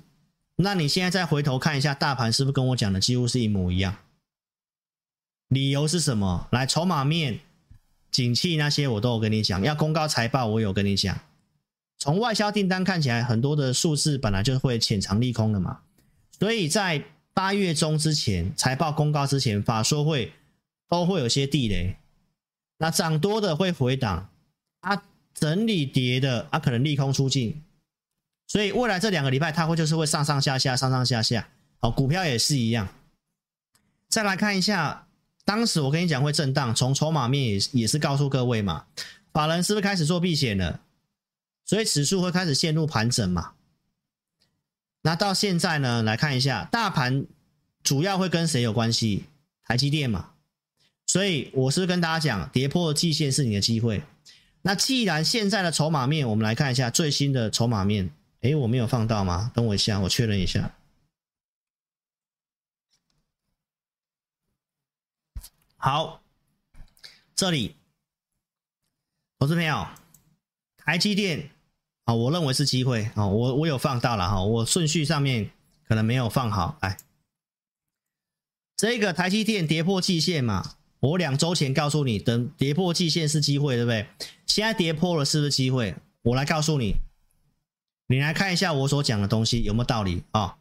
[0.56, 3.96] 那你现在再回头看一下大盘，是不是跟我讲的几乎是一模一样？
[5.48, 6.48] 理由是什么？
[6.52, 7.40] 来，筹码面、
[8.10, 11.18] 景气那些我都有跟你讲，要公告财报我有跟你讲。
[11.98, 15.80] 从外销订单看起来，很多的数字本来就会潜藏利空的嘛，
[16.38, 20.32] 所以在八月中之前，财报公告之前，法说会
[20.88, 21.96] 都会有些地雷。
[22.78, 24.30] 那涨多的会回档，
[24.80, 27.62] 啊，整理跌的啊，可能利空出尽，
[28.46, 31.48] 所以未来这两个礼拜，它会就是会上上下下，上上下下。
[31.80, 32.88] 好，股票也是一样。
[34.08, 35.06] 再来看一下，
[35.44, 38.86] 当时我跟你讲会震荡，从筹码面也也是告诉各位嘛，
[39.32, 40.80] 法人是不是开始做避险了？
[41.64, 43.52] 所以指数会开始陷入盘整嘛？
[45.02, 47.26] 那到现在呢，来看一下大盘
[47.82, 49.24] 主要会跟谁有关系？
[49.64, 50.33] 台积电嘛。
[51.06, 54.02] 所以我是跟大家讲，跌破季线是你的机会。
[54.62, 58.10] 那既然现在的筹码面，我们来看一下最新的筹码面。
[58.40, 59.50] 诶，我没有放到吗？
[59.54, 60.74] 等我一下，我确认一下。
[65.76, 66.22] 好，
[67.34, 67.76] 这里，
[69.38, 69.86] 投资朋友，
[70.76, 71.50] 台积电。
[72.04, 75.50] 啊，我认为是机会啊，我我有放到了哈，我顺序上面
[75.88, 76.78] 可能没有放好。
[76.82, 76.98] 来，
[78.76, 84.06] 这个台积电跌破季线嘛，我两周前告诉你，等跌破季线是机会，对不对？
[84.46, 85.94] 现在跌破了，是不是机会？
[86.22, 86.94] 我来告诉你，
[88.06, 90.56] 你来看一下我所讲的东西有没有道理啊？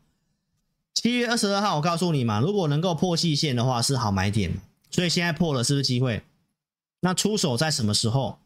[0.94, 4.60] 七月二十二号我告诉你嘛，如果能够破季线的话是好买点，
[4.92, 6.22] 所以现在破了，是不是机会？
[7.00, 8.38] 那出手在什么时候？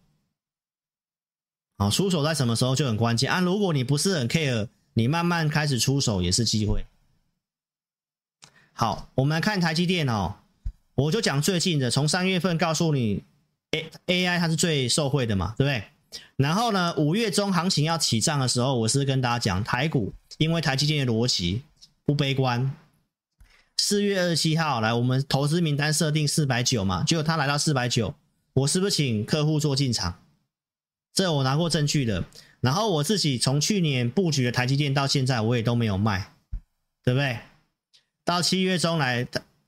[1.79, 3.39] 好，出手在什么时候就很关键啊！
[3.39, 6.85] 如果你不是很 care，你慢慢开始出手也是机会。
[8.73, 10.35] 好，我们来看台积电哦，
[10.97, 13.23] 我就讲最近的，从三月份告诉你
[13.69, 15.83] ，A A I 它是最受惠的嘛，对不对？
[16.37, 21.61] 然后呢，五月中行情要起涨的时候，我是跟大家讲台股，因为台积电的逻辑
[22.03, 22.75] 不悲观。
[23.77, 28.15] 四月二十七号来，我们投资名单设定四百九嘛，结果它来到四百九，
[28.53, 30.19] 我是不是请客户做进场？
[31.13, 32.23] 这我拿过证据的，
[32.59, 36.33] 然后我自己从去年布局的台积电到现在，我也都没有卖，
[37.03, 37.37] 对不对？
[38.25, 39.27] 到七月中来，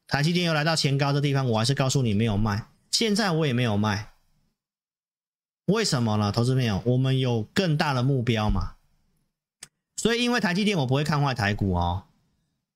[0.09, 4.11] 台积电又来到前高的地方，我还是告诉你没有卖，现在我也没有卖，
[5.67, 6.33] 为什么呢？
[6.33, 8.73] 投资朋友，我们有更大的目标嘛，
[9.95, 12.03] 所以因为台积电，我不会看坏台股哦。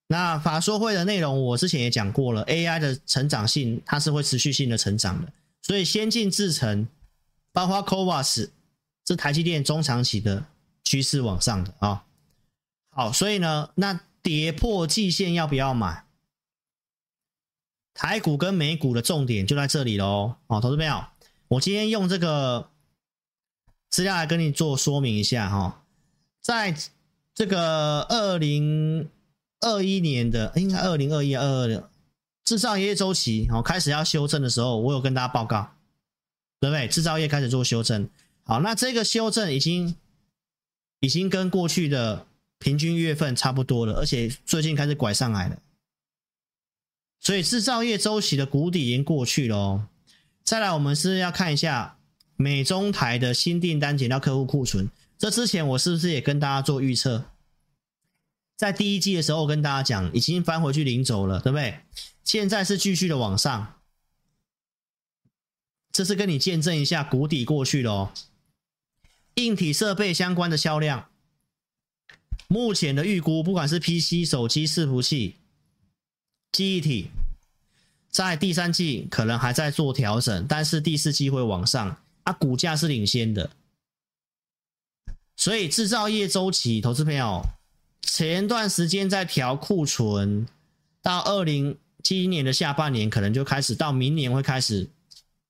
[0.07, 6.87] 那法说会的内容，我之前也讲过了，AI 的成长性它是会持续性的成长的，所以先进制程，
[7.51, 8.49] 包括 CoWAS，。
[9.05, 10.45] 是台积电中长期的
[10.85, 12.05] 趋势往上的啊，
[12.89, 16.05] 好，所以呢，那跌破季线要不要买？
[17.93, 21.03] 台股跟美股的重点就在这里喽，哦，投资朋友，
[21.47, 22.69] 我今天用这个
[23.89, 25.83] 资料来跟你做说明一下哈，
[26.41, 26.75] 在
[27.35, 29.09] 这个二零
[29.59, 31.89] 二一年的，应该二零二一二二的
[32.43, 35.75] 制造业周期哦开始要修正的时候，我有跟大家报告，
[36.59, 36.87] 对不对？
[36.87, 38.09] 制造业开始做修正。
[38.43, 39.95] 好，那这个修正已经
[40.99, 42.25] 已经跟过去的
[42.59, 45.57] 平均月份差不多了，而且最近开始拐上来了，
[47.23, 49.87] 所以制造业周期的谷底已经过去了哦。
[50.43, 51.97] 再来，我们是要看一下
[52.35, 54.89] 美中台的新订单减掉客户库存。
[55.17, 57.31] 这之前我是不是也跟大家做预测？
[58.57, 61.79] 在第一季的时候，跟大家讲已经翻回去领走了，对不对？
[62.25, 63.79] 现在是继续的往上，
[65.93, 68.11] 这是跟你见证一下谷底过去了哦。
[69.35, 71.09] 硬体设备相关的销量，
[72.49, 75.35] 目前的预估，不管是 PC、手机、伺服器、
[76.53, 77.11] 记忆体，
[78.09, 81.97] 在第三季可能还在做调整，但是第四季会往上。
[82.23, 83.51] 啊，股价是领先的，
[85.35, 87.41] 所以制造业周期，投资朋友
[88.01, 90.47] 前段时间在调库存，
[91.01, 94.89] 到二零七一年的下半年可能就开始，到明年会开始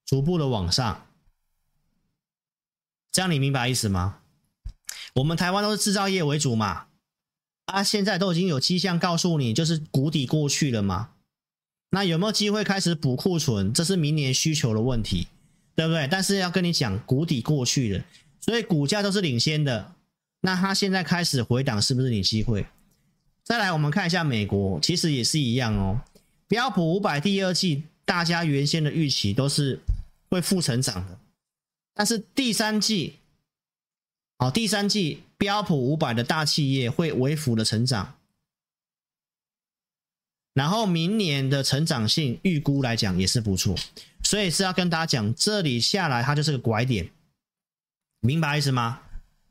[0.03, 1.05] 逐步的往上。
[3.11, 4.21] 这样你明白意思吗？
[5.13, 6.87] 我们台湾都是制造业为主嘛，
[7.65, 11.11] 啊，现在都已经有迹象告诉你，就是谷底过去了嘛。
[11.91, 13.73] 那有没有机会开始补库存？
[13.73, 15.27] 这是明年需求的问题，
[15.75, 16.07] 对不对？
[16.07, 18.05] 但是要跟你讲，谷底过去了，
[18.41, 19.93] 所以股价都是领先的。
[20.41, 22.65] 那它现在开始回档，是不是你机会？
[23.43, 26.01] 再来，我们看一下美国，其实也是一样哦。
[26.47, 29.79] 标普五百第二季，大家原先的预期都是
[30.29, 31.17] 会负成长的。
[31.93, 33.19] 但是第三季，
[34.39, 38.15] 哦，第三季标普五百的大企业会微幅的成长，
[40.53, 43.75] 然后明年的成长性预估来讲也是不错，
[44.23, 47.09] 所以是要跟大家讲，这里下来它就是个拐点，
[48.19, 49.01] 明白意思吗？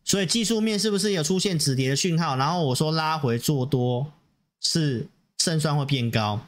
[0.04, 2.36] 所以技术面是不是有出现止跌的讯号？
[2.36, 4.12] 然后我说拉回做多
[4.60, 5.06] 是
[5.38, 6.46] 胜算会变高，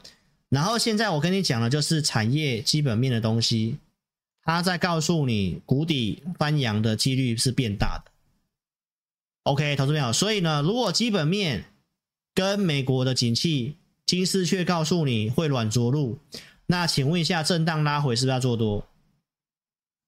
[0.49, 3.77] 然后现在我跟你讲的就是产业基本面的东西。
[4.47, 8.04] 它在告诉你，谷底翻扬的几率是变大的。
[9.45, 11.65] OK，投资朋友，所以呢，如果基本面
[12.33, 16.17] 跟美国的景气，金丝雀告诉你会软着陆，
[16.65, 18.87] 那请问一下，震荡拉回是不是要做多？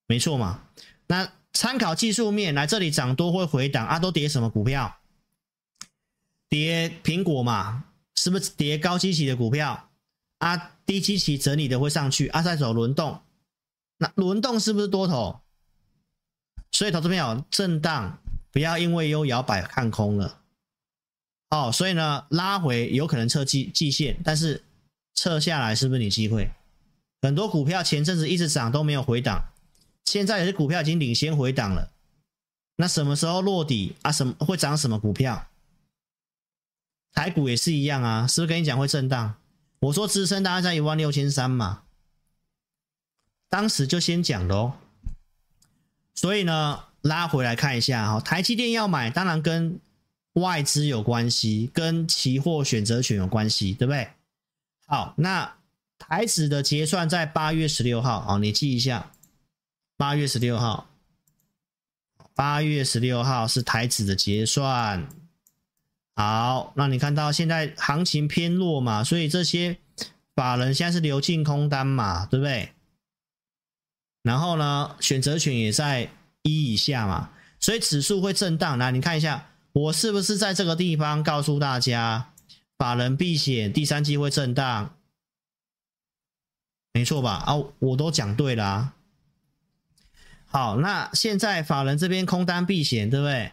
[0.07, 0.63] 没错嘛。
[1.05, 4.97] 那参考技术面，来这里涨多会回档啊，都跌什么股票？
[6.49, 7.83] 跌苹果嘛，
[8.15, 9.91] 是不是跌高基期的股票
[10.39, 10.71] 啊？
[10.88, 13.21] 低基期整理的会上去啊，再走轮动。
[13.99, 15.41] 那轮动是不是多头？
[16.71, 18.19] 所以投资朋友，震荡
[18.57, 20.41] 不要因为有摇摆看空了
[21.51, 21.71] 哦。
[21.71, 24.63] 所以呢，拉回有可能测季季线，但是
[25.13, 26.49] 测下来是不是你机会？
[27.21, 29.43] 很多股票前阵子一直涨都没有回档，
[30.05, 31.91] 现在有些股票已经领先回档了。
[32.77, 34.11] 那什么时候落底啊？
[34.11, 35.45] 什么会涨什么股票？
[37.13, 39.35] 台股也是一样啊，是不是跟你讲会震荡？
[39.81, 41.83] 我说支撑大概在一万六千三嘛。
[43.49, 44.73] 当时就先讲喽，
[46.15, 49.79] 所以呢，拉回来看一下哈，台积电要买，当然跟
[50.33, 54.09] 外资有关系，跟期货选择权有关系，对不对？
[54.85, 55.55] 好，那
[55.97, 59.11] 台指的结算在八月十六号，好，你记一下，
[59.97, 60.87] 八月十六号，
[62.35, 65.09] 八月十六号是台指的结算。
[66.15, 69.77] 好，那你看到现在行情偏弱嘛，所以这些
[70.35, 72.71] 法人现在是流进空单嘛，对不对？
[74.23, 76.09] 然后呢，选择权也在
[76.47, 78.77] 一以下嘛，所以指数会震荡。
[78.77, 82.33] 来，你看一下，我是不是在这个地方告诉大家，
[82.77, 84.95] 法人避险，第三季会震荡，
[86.93, 87.43] 没错吧？
[87.45, 88.93] 啊，我都讲对了啊。
[90.45, 93.51] 好，那现在法人这边空单避险，对不对？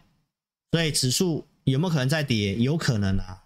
[0.70, 2.54] 所以指数有没有可能再跌？
[2.56, 3.44] 有可能啊。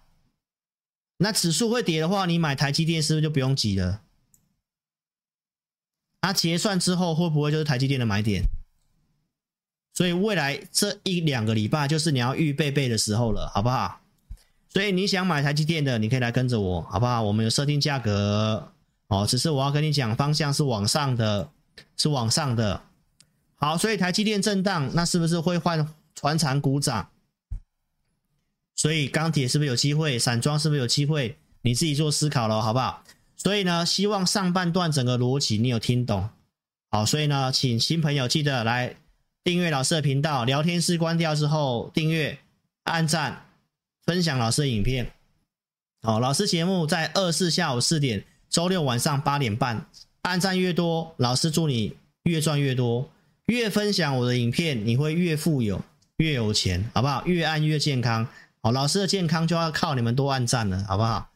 [1.17, 4.01] 那指数会跌的话，你买台积电是不是就不用急了？
[6.21, 8.43] 它结算之后会不会就是台积电的买点？
[9.99, 13.99] 所以未来这一两个礼拜就是你要预备备的时候了，好不好？
[14.69, 17.21] 所以你想买台积电的，你可以来跟着我，好不好？
[17.21, 18.71] 我们有设定价格
[19.07, 21.49] 哦，只是我要跟你讲方向是往上的，
[21.97, 22.81] 是往上的。
[23.57, 25.85] 好，所以台积电震荡，那是不是会换
[26.15, 27.09] 船产股涨？
[28.77, 30.17] 所以钢铁是不是有机会？
[30.17, 31.37] 散装是不是有机会？
[31.63, 33.03] 你自己做思考了，好不好？
[33.35, 36.29] 所以呢，希望上半段整个逻辑你有听懂，
[36.89, 38.95] 好，所以呢，请新朋友记得来
[39.43, 42.37] 订阅老师的频道，聊天室关掉之后订阅、
[42.83, 43.45] 按赞、
[44.05, 45.11] 分享老师的影片。
[46.01, 49.85] 好，老师节目在二四下午四点，周六晚上八点半，
[50.21, 53.09] 按赞越多，老师祝你越赚越多，
[53.47, 55.81] 越分享我的影片，你会越富有、
[56.17, 57.25] 越有钱，好不好？
[57.25, 58.27] 越按越健康，
[58.61, 61.29] 好，老师的健康就要靠你们多按赞了，好不好？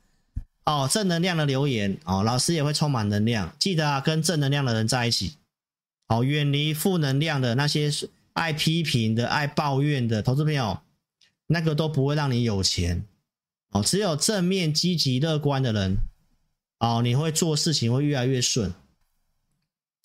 [0.66, 3.54] 哦，正能量的留言哦，老师也会充满能量。
[3.60, 5.36] 记得啊，跟正能量的人在一起，
[6.08, 7.92] 哦，远离负能量的那些
[8.34, 10.80] 爱批评的、爱抱怨的投资朋友，
[11.48, 13.06] 那个都不会让你有钱。
[13.70, 15.98] 哦，只有正面、积极、乐观的人，
[16.78, 18.72] 哦，你会做事情会越来越顺，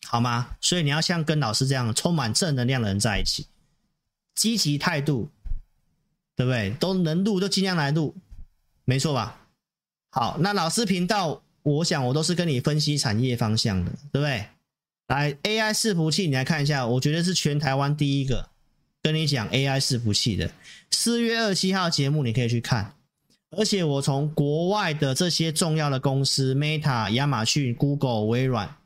[0.06, 0.56] 好吗？
[0.60, 3.46] 所以你要像跟老师这样充满正能量的人在一起，
[4.34, 5.28] 积极态度，
[6.34, 6.70] 对不对？
[6.80, 8.16] 都能录就尽量来录，
[8.86, 9.38] 没错吧？
[10.10, 14.46] 好，那老师频道，我想我都是跟你分析产业方向的，对不对？
[15.08, 18.50] 来，AI 伺服器，你来看一下，我觉得是全台湾第一个
[19.02, 20.50] 跟你讲 AI 伺服器的。
[20.90, 22.94] 四月二十七号节目你可以去看，
[23.50, 28.76] 而且我从国外的这些重要的公司，Meta、亚马逊、Google、微软，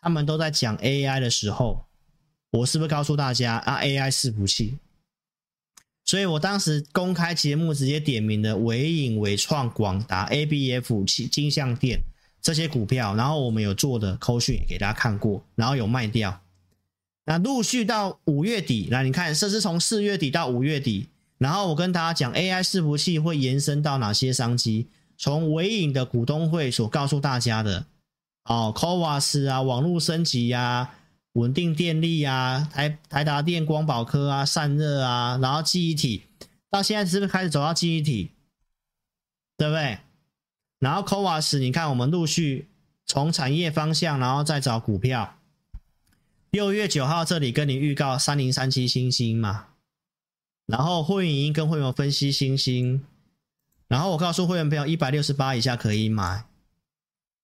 [0.00, 1.86] 他们都在讲 AI 的时候，
[2.50, 4.78] 我是不是告诉大家啊？AI 伺服器。
[6.04, 11.98] 所以我当时公开节目直接点名的纬颖、纬创、广达、ABF、金像电
[12.44, 16.42] 这些股票，然后我们有做的扣讯给大家看过，然后有卖掉。
[17.24, 27.86] 那陆续到五月底，来你看，这是从四月底到五月底，然后我跟大家讲 AI 伺服器会延伸到哪些商机，从纬颖的股东会所告诉大家的，
[28.44, 30.94] 哦，CoWoS 啊，网络升级呀、啊。
[31.32, 36.22] 稳定电力啊，台台达电、光宝科啊，散热啊，然后记忆体，
[36.70, 38.30] 到现在是不是开始走到记忆体？
[39.56, 39.98] 对不对？
[40.84, 42.68] 然后 CoWoS，你看我们陆续
[43.06, 45.38] 从产业方向，然后再找股票。
[46.50, 49.68] 六月九号这里跟你预告三零三七星星嘛，
[50.66, 53.02] 然后会员已经跟会员分析星星，
[53.88, 56.44] 然后我告诉会员朋友一百六十八以下可以买，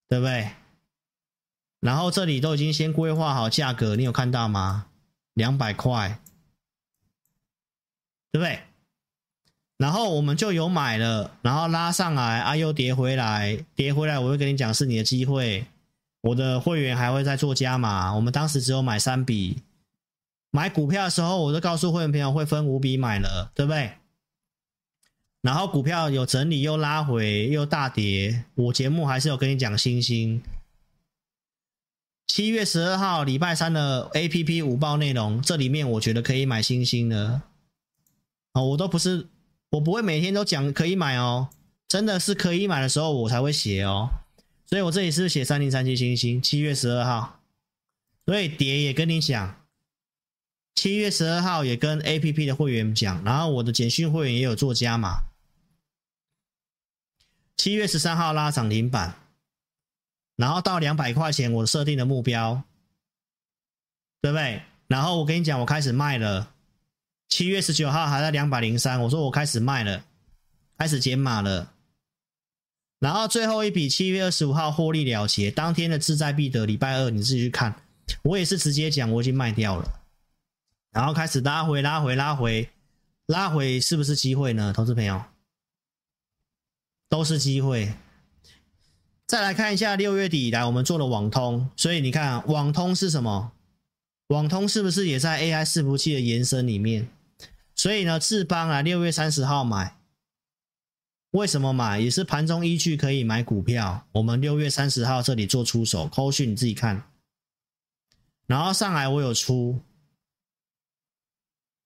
[0.06, 0.50] 对不对？
[1.80, 4.88] 然后这里都已经先规划好价格，你有看到吗？
[5.32, 6.20] 两百块，
[8.30, 8.60] 对不对？
[9.80, 15.64] 然后我们就有买了，然后拉上来，啊又跌回来，跌回来，我会跟你讲是你的机会。
[16.20, 19.62] 我的会员还会再做加码，我们当时只有买三笔，
[20.50, 23.92] 买股票的时候，我就告诉会员朋友会分五笔买了，对不对？
[25.40, 30.42] 然后股票有整理又拉回又大跌，我节目还是有跟你讲星星。
[32.26, 37.40] 七月十二号礼拜三的 APP 五报内容，这里面我觉得可以买星星的
[38.52, 39.26] 哦，我都不是，
[39.70, 41.48] 我不会每天都讲可以买哦，
[41.88, 44.10] 真的是可以买的时候我才会写哦，
[44.66, 47.40] 所以我这里是写三零三七星星，七月十二号，
[48.26, 49.64] 所以蝶也跟你讲，
[50.74, 55.22] 七月十二号也跟 APP 的会员讲，然后我的简讯会员也有做加码，
[57.56, 59.16] 七月十三号拉涨停板。
[60.36, 62.62] 然后到两百块钱，我设定的目标，
[64.22, 64.62] 对不对？
[64.86, 66.54] 然后我跟你讲，我开始卖了。
[67.30, 70.04] 七月十九号还在两百零三，我说我开始卖了，
[70.76, 71.72] 开始减码了。
[72.98, 76.66] 然后最后一笔七月二十五号获利了结，当天的志在必得。
[76.66, 77.80] 礼拜二你自己去看，
[78.24, 80.02] 我也是直接讲我已经卖掉了。
[80.90, 82.68] 然后开始拉回，拉回，拉回，
[83.26, 84.72] 拉回，是不是机会呢？
[84.72, 85.22] 投资朋友，
[87.08, 87.94] 都是机会。
[89.26, 93.52] 再来看一下六月底以来我们做的网通，所以你看网通是什么？
[94.26, 97.08] 网通是不是也在 AI 伺服器的延伸里面？
[97.80, 99.96] 所以呢，智邦啊，六月三十号买，
[101.30, 101.98] 为什么买？
[101.98, 104.06] 也是盘中依据可以买股票。
[104.12, 107.10] 我们六月三十号这里做出手，扣讯你自己看。
[108.46, 109.80] 然后上来我有出，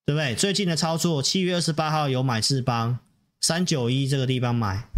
[0.05, 0.34] 对不对？
[0.34, 2.99] 最近的操作，七月二十八号有买智邦，
[3.40, 4.88] 三九一这个地方买。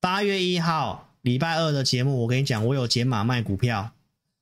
[0.00, 3.92] 八月一号礼拜二的节目，我跟你讲，我有减码卖股票，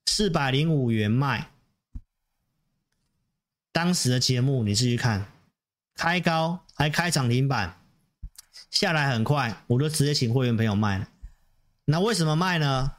[0.07, 1.51] 四百零五元卖。
[3.77, 5.31] 当时的节目你自己看，
[5.95, 7.79] 开高还开涨停板，
[8.71, 11.07] 下来很快，我就直接请会员朋友卖了。
[11.85, 12.93] 那为什么卖呢？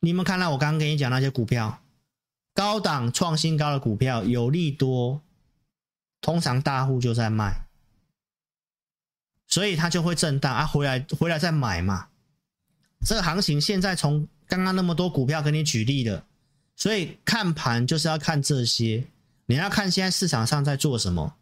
[0.00, 1.80] 你们看到我刚刚跟你讲那些股票，
[2.52, 5.22] 高档创新高的股票有利多，
[6.20, 7.68] 通常大户就在卖。
[9.46, 12.08] 所以它就会震荡啊，回来回来再买嘛。
[13.06, 16.26] 这个行情现在从刚刚那么多股票给你举例的，
[16.76, 19.06] 所以看盘就是要看这些，
[19.46, 21.34] 你要看现在市场上在做什么，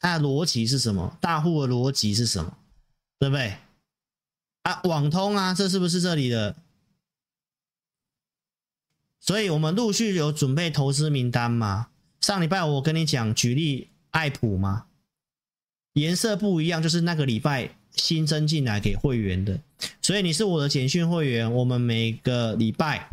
[0.00, 2.56] 它的逻辑是什么，大户的逻辑是什么，
[3.18, 3.58] 对不对？
[4.62, 6.56] 啊，网通啊，这是不是这里的？
[9.20, 11.88] 所以我们陆续有准备投资名单嘛。
[12.20, 14.86] 上礼拜我跟你讲举例爱普嘛。
[15.94, 19.60] 颜色不一样，就是那个礼拜新增进来给会员的，
[20.00, 23.10] 所以你是我的简讯会员，我们每个礼拜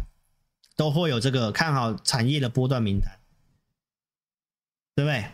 [0.75, 3.19] 都会有这个看好产业的波段名单，
[4.95, 5.25] 对不对？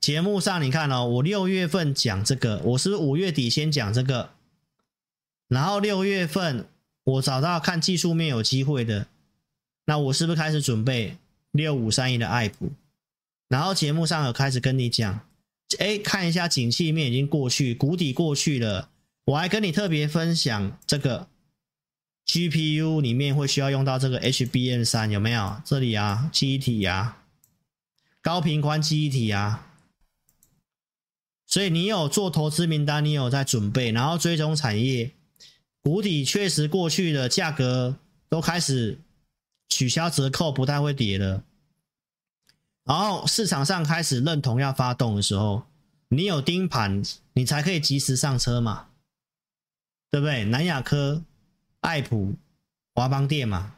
[0.00, 4.30] 节目上你看哦，我六月份讲这个，我是五月底先讲这个，
[5.48, 6.66] 然后六月份
[7.04, 9.06] 我找到看技术面有机会的，
[9.86, 11.16] 那我是不是开始准备
[11.50, 12.72] 六五三一的爱普？
[13.48, 15.20] 然后节目上有开始跟你讲。
[15.78, 18.90] 哎，看一下景气面已经过去，谷底过去了。
[19.24, 21.26] 我还跟你特别分享这个
[22.26, 25.60] GPU 里面会需要用到这个 HBM3 有没有？
[25.64, 27.22] 这里啊，记忆体啊，
[28.22, 29.70] 高频宽记忆体啊。
[31.46, 35.12] 所以你有做投资名单，你有在准备，然后追踪产业，
[35.82, 37.96] 谷底确实过去的，价格
[38.28, 38.98] 都开始
[39.68, 41.44] 取消折扣，不太会跌了。
[42.84, 45.64] 然后市场上开始认同要发动的时候，
[46.08, 47.02] 你有盯盘，
[47.34, 48.88] 你才可以及时上车嘛，
[50.10, 50.44] 对不对？
[50.44, 51.22] 南亚科、
[51.84, 52.34] 爱普、
[52.94, 53.74] 华邦电嘛，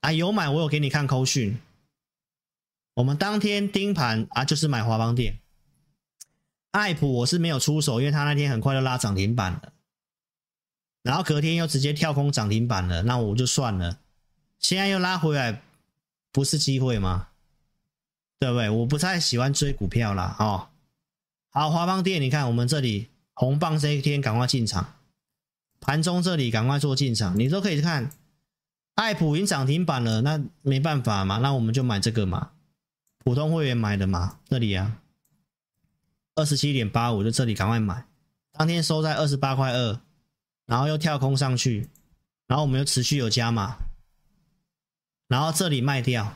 [0.00, 1.58] 啊，有买我有给你看扣讯，
[2.94, 5.38] 我们当天盯盘啊，就是买华邦电。
[6.70, 9.74] 爱普我是没有出手，因为他那天很快就拉涨停板了，
[11.02, 14.00] 然后隔天又直接跳空涨停板了，那我就算了。
[14.58, 15.60] 现在又拉回来，
[16.32, 17.28] 不是机会吗？
[18.38, 18.70] 对不对？
[18.70, 20.34] 我不太喜欢追股票啦。
[20.38, 20.68] 哦。
[21.50, 24.96] 好，华邦电，你看我们这里红棒这一天赶快进场，
[25.84, 28.10] 盘中这里赶快做进场，你都可以看。
[28.94, 32.52] 爱普已经涨停板了，那没办法嘛，那我们就买这个嘛，
[33.18, 34.98] 普通会员买的嘛，这里啊。
[36.36, 38.06] 二十七点八五，就这里赶快买，
[38.52, 40.00] 当天收在二十八块二，
[40.66, 41.90] 然后又跳空上去，
[42.46, 43.76] 然后我们又持续有加码，
[45.28, 46.34] 然后这里卖掉，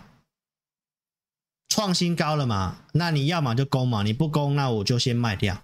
[1.69, 2.79] 创新高了嘛？
[2.93, 5.63] 那你要么就攻嘛，你不攻，那我就先卖掉，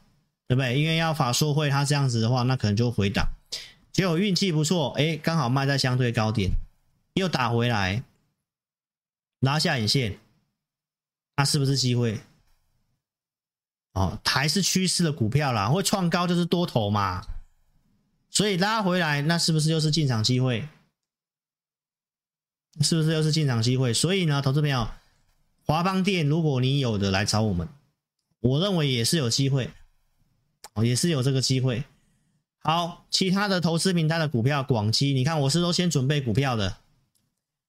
[0.48, 0.80] 对不对？
[0.80, 3.26] 因为要法说会，它这样子的话，那可能就回档。
[3.94, 6.50] 结果运气不错，哎，刚好卖在相对高点，
[7.14, 8.02] 又打回来，
[9.38, 10.18] 拉下影线，
[11.36, 12.20] 那是不是机会？
[13.92, 17.24] 哦，还是趋势的股票啦，会创高就是多头嘛，
[18.28, 20.68] 所以拉回来，那是不是又是进场机会？
[22.80, 23.94] 是不是又是进场机会？
[23.94, 24.88] 所以呢，投资朋友，
[25.64, 27.68] 华邦电，如果你有的来找我们，
[28.40, 29.70] 我认为也是有机会，
[30.72, 31.84] 哦，也是有这个机会。
[32.66, 36.78] 好，其他的投资名单的股票，广基，你看我是都先准备股票的，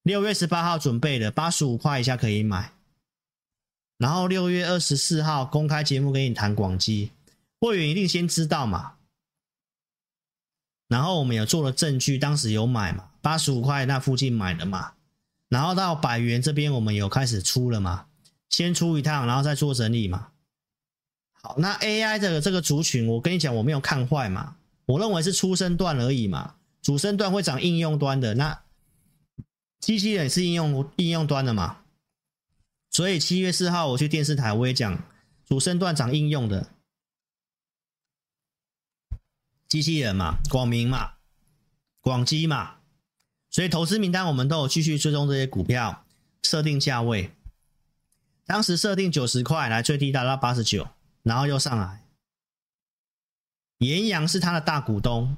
[0.03, 2.71] 六月十八号准备的，八十五块以下可以买。
[3.97, 7.11] 然后六月二十四号公开节目跟你谈广基，
[7.59, 8.93] 会员一定先知道嘛。
[10.87, 14.93] 然后我们有做了证据，当时有买嘛，八十五块那附近买的嘛。
[15.49, 18.05] 然后到百元这边我们有开始出了嘛，
[18.49, 20.29] 先出一趟，然后再做整理嘛。
[21.41, 28.61] 好，那 AI 的这个族群，我跟你讲，我没有看坏嘛，我认为是初升段而已嘛，主升段会涨应用端的，那
[29.79, 31.79] 机器人是应用应用端的嘛。
[32.91, 35.03] 所以七月四号我去电视台，我也讲
[35.43, 36.69] 主升段涨应用的
[39.67, 41.15] 机器人嘛，广明嘛，
[41.99, 42.75] 广基嘛。
[43.49, 46.05] 所以投资名单我们都有继续追踪这些股票，
[46.43, 47.31] 设定价位。
[48.45, 50.87] 当时设定九十块，来最低达到八十九，
[51.23, 52.04] 然后又上来。
[53.79, 55.37] 延阳是他的大股东，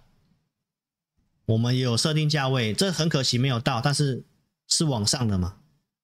[1.45, 4.23] 我们也有设定价位，这很可惜没有到，但是
[4.67, 5.57] 是往上的嘛。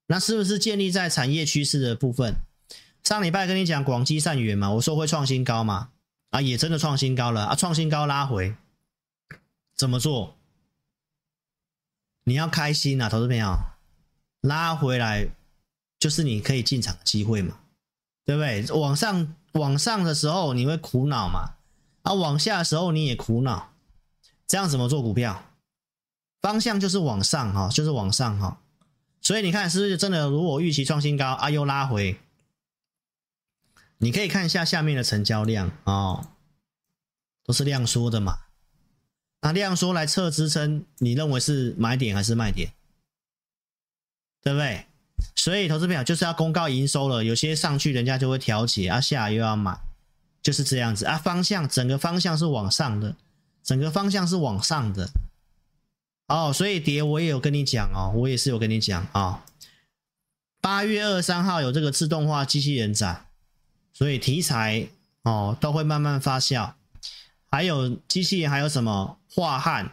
[0.07, 2.35] 那是不是建立在产业趋势的部分？
[3.03, 5.89] 上礼拜跟你讲广基善源嘛，我说会创新高嘛，
[6.29, 8.55] 啊，也真的创新高了啊，创新高拉回，
[9.75, 10.37] 怎么做？
[12.23, 13.59] 你要开心啊，投资朋友，
[14.41, 15.29] 拉回来
[15.99, 17.59] 就是你可以进场的机会嘛，
[18.25, 18.65] 对不对？
[18.79, 21.55] 往上往上的时候你会苦恼嘛，
[22.03, 23.73] 啊，往下的时候你也苦恼，
[24.45, 25.43] 这样怎么做股票？
[26.41, 28.59] 方向就是往上哈，就是往上哈。
[29.21, 30.29] 所以你看，是不是真的？
[30.29, 32.19] 如果预期创新高，啊，又拉回，
[33.97, 36.27] 你可以看一下下面的成交量哦，
[37.45, 38.39] 都是量缩的嘛。
[39.39, 42.73] 那量缩来测支撑，你认为是买点还是卖点？
[44.41, 44.85] 对不对？
[45.35, 49.79] 所以投资票就是要公告营收了，有些上去人家就会调节，啊，下又要买，
[50.43, 51.17] 就是这样子啊。
[51.17, 53.15] 方向整个方向是往上的，
[53.63, 55.09] 整个方向是往上的。
[56.27, 59.41] 哦，所以跌我也有跟你讲哦，我也是有跟你讲啊、哦。
[60.61, 63.25] 八月二十三号有这个自动化机器人展，
[63.91, 64.87] 所以题材
[65.23, 66.73] 哦都会慢慢发酵。
[67.49, 69.91] 还有机器人还有什么樺汉，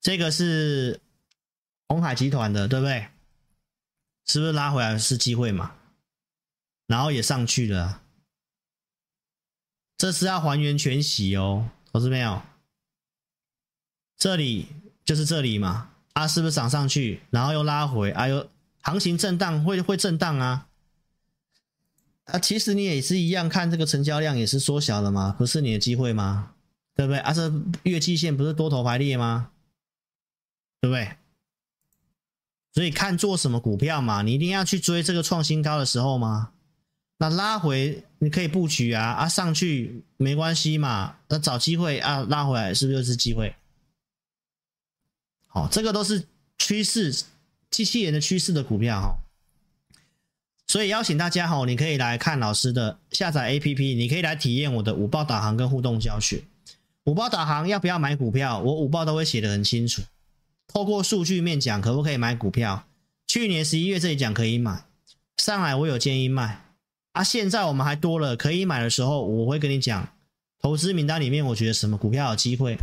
[0.00, 1.00] 这个是
[1.88, 3.08] 鸿海集团的，对不对？
[4.24, 5.72] 是不是拉回来是机会嘛？
[6.86, 8.01] 然后也上去了，
[10.02, 12.42] 这是要还原全息哦，投资没有？
[14.16, 14.66] 这里。
[15.04, 18.48] 就是这里嘛，啊，是不是涨上去，然后又拉回，哎、啊、呦，
[18.80, 20.68] 行情震荡会会震荡啊，
[22.26, 26.52] 啊，其实你也是一样，看这个成交量也是缩小了嘛，不是你的机会吗？
[26.94, 27.18] 对不对？
[27.18, 29.50] 啊，这月季线不是多头排列吗？
[30.80, 31.16] 对不对？
[32.72, 36.52] 所以看做什么股票嘛，你一定要去追这个创新高的时候吗？
[37.22, 43.54] 那拉回你可以布局啊，啊，上去没关系嘛，那找机会啊，拉回来是不是就是机会？
[45.46, 46.26] 好，这个都是
[46.58, 47.14] 趋势，
[47.70, 49.14] 机器人的趋势的股票哈，
[50.66, 56.42] 所以邀请大家哈，你可以来看老师的下载 APP，你可以来体验我的五报导航跟互动教学。
[57.04, 58.58] 五报导航要不要买股票？
[58.58, 60.02] 我五报都会写得很清楚，
[60.66, 62.84] 透过数据面讲可不可以买股票。
[63.28, 64.84] 去年十一月这里讲可以买，
[65.36, 66.61] 上来我有建议卖
[67.12, 70.08] 啊，现在我们还多了可以买的时候，我会跟你讲，
[70.58, 72.78] 投资名单里面我觉得什么股票有机会，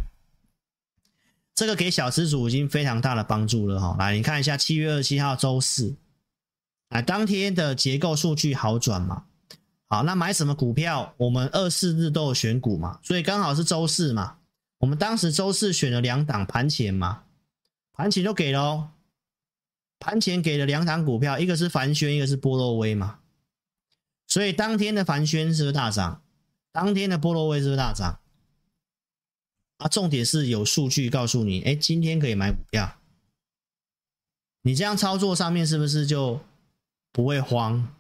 [1.56, 3.96] 这个给小资主已经非常大的帮助了哈。
[3.98, 5.96] 来，你看一下七月二十七号周四，
[6.90, 9.24] 啊当天的结构数据好转嘛？
[9.88, 11.16] 好，那买什么股票？
[11.18, 14.38] 我们二四日都有选股嘛，所以刚好是周四嘛。
[14.78, 17.24] 我们当时周四选了两档盘前嘛，
[17.94, 18.90] 盘前就给了哦。
[20.00, 23.18] 盘前给了两档股票，一个是凡轩，一个是波洛威嘛。
[24.30, 26.22] 所以当天的凡轩是不是大涨？
[26.72, 28.20] 当天的波若威是不是大涨？
[29.78, 32.98] 啊，重点是有数据告诉你，哎，今天可以买股票。
[34.62, 36.40] 你这样操作上面是不是就
[37.12, 37.96] 不会慌？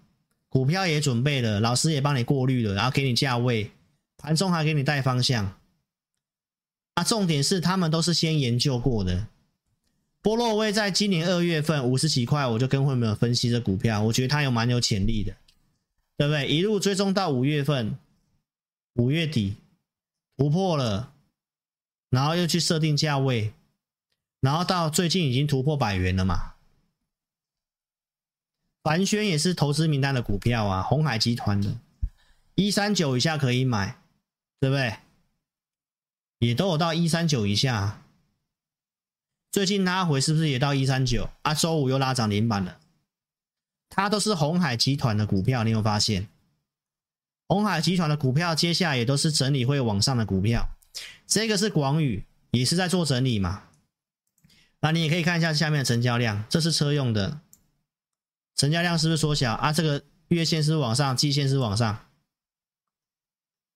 [0.50, 3.72] 股票也准备了，老师也帮你过滤了，然后给你价位，
[4.18, 5.58] 盘中还给你带方向。
[6.96, 9.28] 啊，重点是他们都是先研究过的。
[10.22, 15.34] 波若威在今年二月份五十几块，我就跟会员们分析这股票，我觉得它有蛮有潜力的，
[16.20, 16.50] 对不对？
[16.50, 17.98] 一路追踪到五月份，
[18.96, 19.56] 五月底
[20.36, 21.14] 突破了，
[22.10, 23.54] 然后又去设定价位，
[24.42, 26.56] 然后到最近已经突破百元了嘛。
[28.84, 31.78] 凡轩也是投资名单的股票啊，鸿海集团的，
[32.56, 34.02] 一三九以下可以买，
[34.60, 34.98] 对不对？
[36.40, 38.04] 也都有到一三九以下，
[39.54, 41.54] 最近拉回是不是也到一三九啊？
[41.54, 42.78] 周五又拉涨停板了，
[43.90, 46.30] 它都是鸿海集团的股票，你有发现？
[47.48, 50.70] 鸿海集团的股票接下来也都是整理会往上的股票，
[51.26, 53.64] 这个是广宇，也是在做整理嘛。
[54.82, 57.42] 那你也可以看一下下面的成交量，这是车用的。
[58.56, 59.74] 成交量是不是缩小啊？
[59.74, 62.06] 这个月线是往上，季线是往上，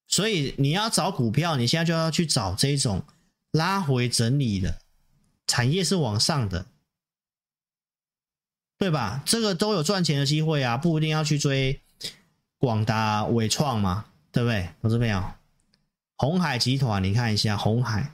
[0.08, 3.04] 所以你要找股票，你现在就要去找这种
[3.52, 4.80] 拉回整理的
[5.48, 6.68] 产业是往上的，
[8.84, 9.22] 对吧？
[9.26, 11.80] 这个都有赚钱的机会啊，不一定要去追
[12.58, 14.68] 广达、纬创嘛，对不对？
[14.82, 15.24] 投资朋友，
[16.18, 18.12] 鸿海集团，你看一下鸿海，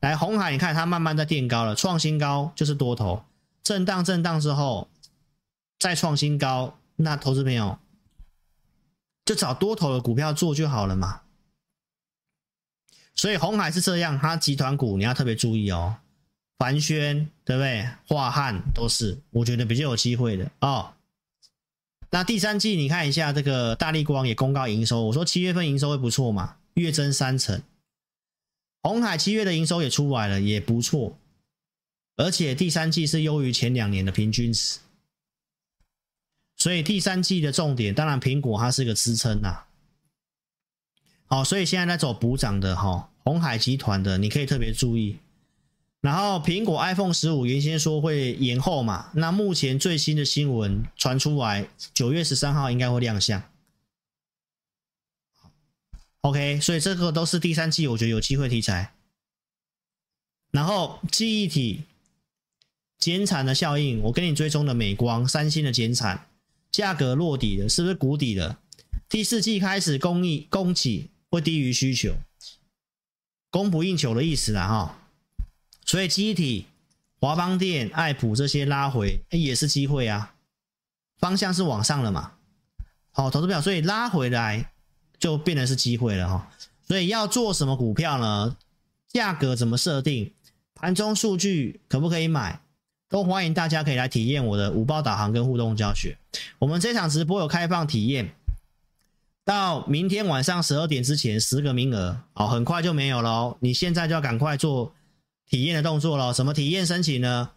[0.00, 3.22] 来鸿海，你看它慢慢在垫高了，创新高就是多头，
[3.62, 4.88] 震荡震荡之后。
[5.78, 7.78] 再创新高，那投资朋友
[9.24, 11.22] 就找多头的股票做就好了嘛。
[13.14, 15.96] 所以红海是这样，它集团股你要特别注意哦。
[16.60, 17.88] 凡轩对不对？
[18.06, 20.92] 樺汉都是，我觉得比较有机会的哦。
[22.10, 27.62] 那第三季你看一下这个大力光也公告营收，我说七月份营收会不错嘛，月增三成。
[28.82, 31.16] 鸿海七月的营收也出来了，也不错，
[32.16, 34.80] 而且第三季是优于前两年的平均值。
[36.58, 39.64] 所以第三季的重点，当然苹果它是个支撑呐。
[41.24, 45.16] 好，所以现在在走补涨的哈，鸿海集团的你可以特别注意。
[46.00, 53.42] 然后苹果 iPhone 十五原先说会延后嘛，那目前最新的新闻传出来，九月十三号应该会亮相。
[56.22, 58.94] OK，所以这个都是第三季我觉得有机会题材。
[60.50, 61.84] 然后记忆体
[62.98, 66.26] 减产的效应，我跟你追踪的美光、三星的减产。
[66.70, 68.60] 价格落底了，是不是谷底了？
[69.08, 72.14] 第四季开始供应供给会低于需求，
[73.50, 74.99] 供不应求的意思啦哈。
[75.90, 76.66] 所以记忆体、
[77.20, 80.34] 华邦电、爱普这些拉回，欸、也是机会啊，
[81.18, 82.34] 方向是往上了嘛。
[83.10, 84.70] 好，投资表，所以拉回来
[85.18, 86.48] 就变成是机会了哈。
[86.86, 88.56] 所以要做什么股票呢？
[89.08, 90.32] 价格怎么设定？
[90.76, 92.60] 盘中数据可不可以买？
[93.08, 96.16] 都欢迎大家可以来体验我的五报导航跟互动教学。
[96.60, 98.32] 我们这场直播有开放体验，
[99.44, 103.56] 到明天晚上十二点之前十个名额，好，很快就没有了哦。
[103.58, 104.94] 你现在就要赶快做
[105.50, 106.32] 体验的动作了。
[106.32, 107.50] 什么体验申请呢？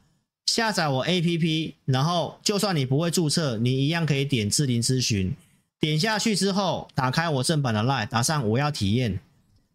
[0.47, 5.33] 下载我 APP，然后就算你不会注册，你一样可以点智霖咨询。
[5.79, 9.19] 点下去之后，打开我正版的 LINE，打上我要体验，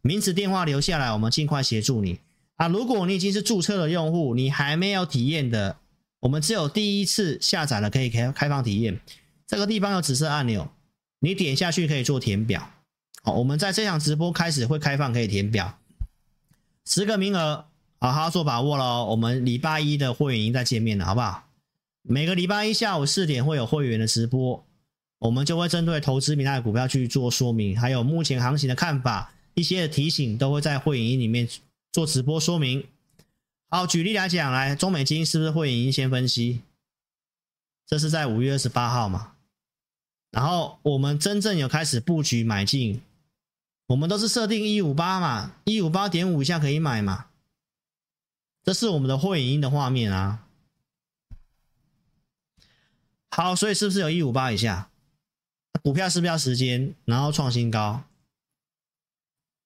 [0.03, 2.19] 名字电话留下来，我们尽快协助你。
[2.57, 5.77] 啊，如果你已经是注册的用户，你还没有体验的，
[6.21, 9.01] 我们只有第一次下载了可以开开放体验。
[9.47, 10.69] 这个地方有紫色按钮，
[11.21, 12.71] 你点下去可以做填表。
[13.23, 15.79] 好，我们在这场直播开始会开放可以填表，
[16.85, 17.67] 十个名额，
[18.01, 19.07] 好好做把握喽。
[19.07, 21.45] 我们礼拜一的会员营再见面了，好不好？
[22.03, 24.65] 每个礼拜一下午四点会有会员的直播，
[25.19, 31.49] 我们就会针对投资名单的股票去做说明，还有目前行情的看法，一些的提醒都会在会员营里面。
[31.91, 32.85] 做直播说明，
[33.71, 36.61] 好，举例来讲，来中美金是不是会员营先分析？
[37.87, 39.33] 这是在五月二十八号嘛，
[40.31, 43.01] 然后我们真正有开始布局买进，
[43.87, 47.25] 我们都是设定一五八嘛，一五八点五以下可以买嘛，
[48.69, 50.45] 这是我们的会赢的画面啊。
[53.31, 54.91] 好，所以是不是有一五八以下？
[55.83, 58.05] 股票是不是要时间，然后创新高？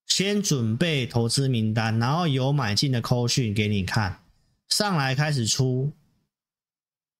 [0.06, 4.22] 先准备投资名单，然后有买进的扣讯给你看，
[4.68, 5.90] 上来开始出。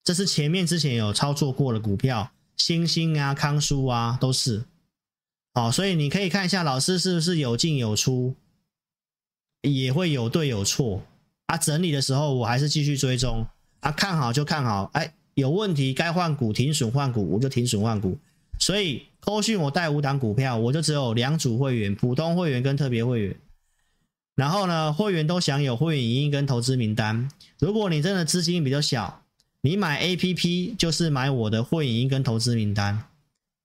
[0.05, 4.67] 这是前面之前有操作过的股票，星星啊、康舒啊都是。
[5.53, 8.37] 好，所以你可以看一下老师是不是有进有出，
[9.63, 11.03] 也会有对有错
[11.53, 11.59] 啊。
[11.59, 13.47] 整理的时候我还是继续追踪
[13.81, 18.19] 啊，看好就看好，哎，有问题该换股停损换股，我就停损换股。
[18.59, 23.37] 所以扣讯我带五档股票，我就只有两组会员，普通会员跟特别会员。
[24.35, 27.29] 然后呢，会员都享有会员影音跟投资名单。
[27.59, 29.23] 如果你真的资金比较小，
[29.61, 33.05] 你买 APP 就是买我的会员影音跟投资名单。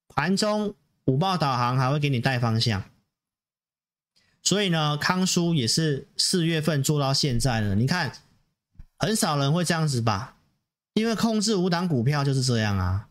[0.09, 0.75] 盘中。
[1.07, 2.83] 五报导航还会给你带方向，
[4.43, 7.75] 所以呢，康叔也是四月份做到现在呢。
[7.75, 8.11] 你看，
[8.97, 10.35] 很少人会这样子吧？
[10.93, 13.07] 因为控制五档股票就是这样啊。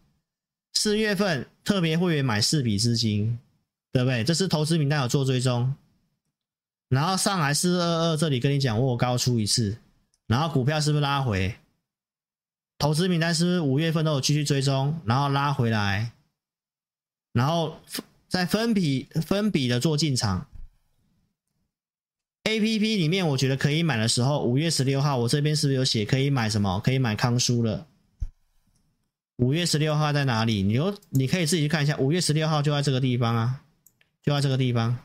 [0.74, 3.38] 四月份特别会员买四笔资金，
[3.92, 4.24] 对不对？
[4.24, 5.74] 这是投资名单有做追踪，
[6.88, 9.78] 然后上来四二二这里跟你讲，我高出一次，
[10.26, 11.56] 然后股票是不是拉回？
[12.78, 16.12] 投资名单是不是五月份都有继续追踪，然后拉回来？
[17.32, 17.80] 然后
[18.28, 20.46] 再分笔分笔的做进场
[22.46, 26.78] ，A P P 里面我觉得可以买的时候，五月十六号我这边是不是有写可以买什么？
[26.78, 27.88] 可以买康舒了。
[29.38, 30.62] 五月十六号在哪里？
[30.62, 33.62] 你有你可以自己去看一下，五月十六号就在这个地方啊，
[34.22, 34.96] 就在这个地方，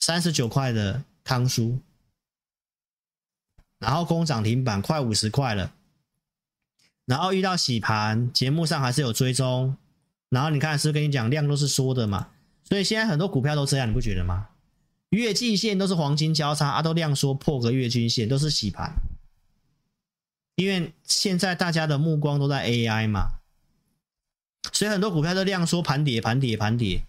[0.00, 1.78] 三十九块的康舒，
[3.78, 5.72] 然后攻涨停板快五十块了，
[7.04, 9.76] 然后遇到洗盘，节目上还是有追踪。
[10.30, 12.28] 然后你看，是不是跟你讲量都是缩的嘛？
[12.64, 14.48] 所以现在很多股票都这样，你不觉得吗？
[15.14, 18.92] 月季线都是黄金交叉啊，都量缩破个月均线，都是洗盘。
[20.56, 23.40] 因为现在大家的目光都在 AI 嘛，
[24.72, 27.04] 所以很多股票都量缩盘跌盘跌盘跌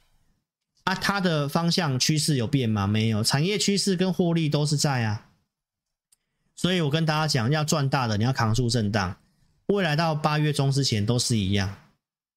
[0.83, 0.95] 啊。
[0.95, 2.87] 它的方向趋势有变吗？
[2.87, 5.29] 没有，产业趋势跟获利都是在啊。
[6.55, 9.17] 所以我跟大家讲，要赚大的，你要扛住震荡，
[9.67, 11.75] 未来到八月中之前都是一样。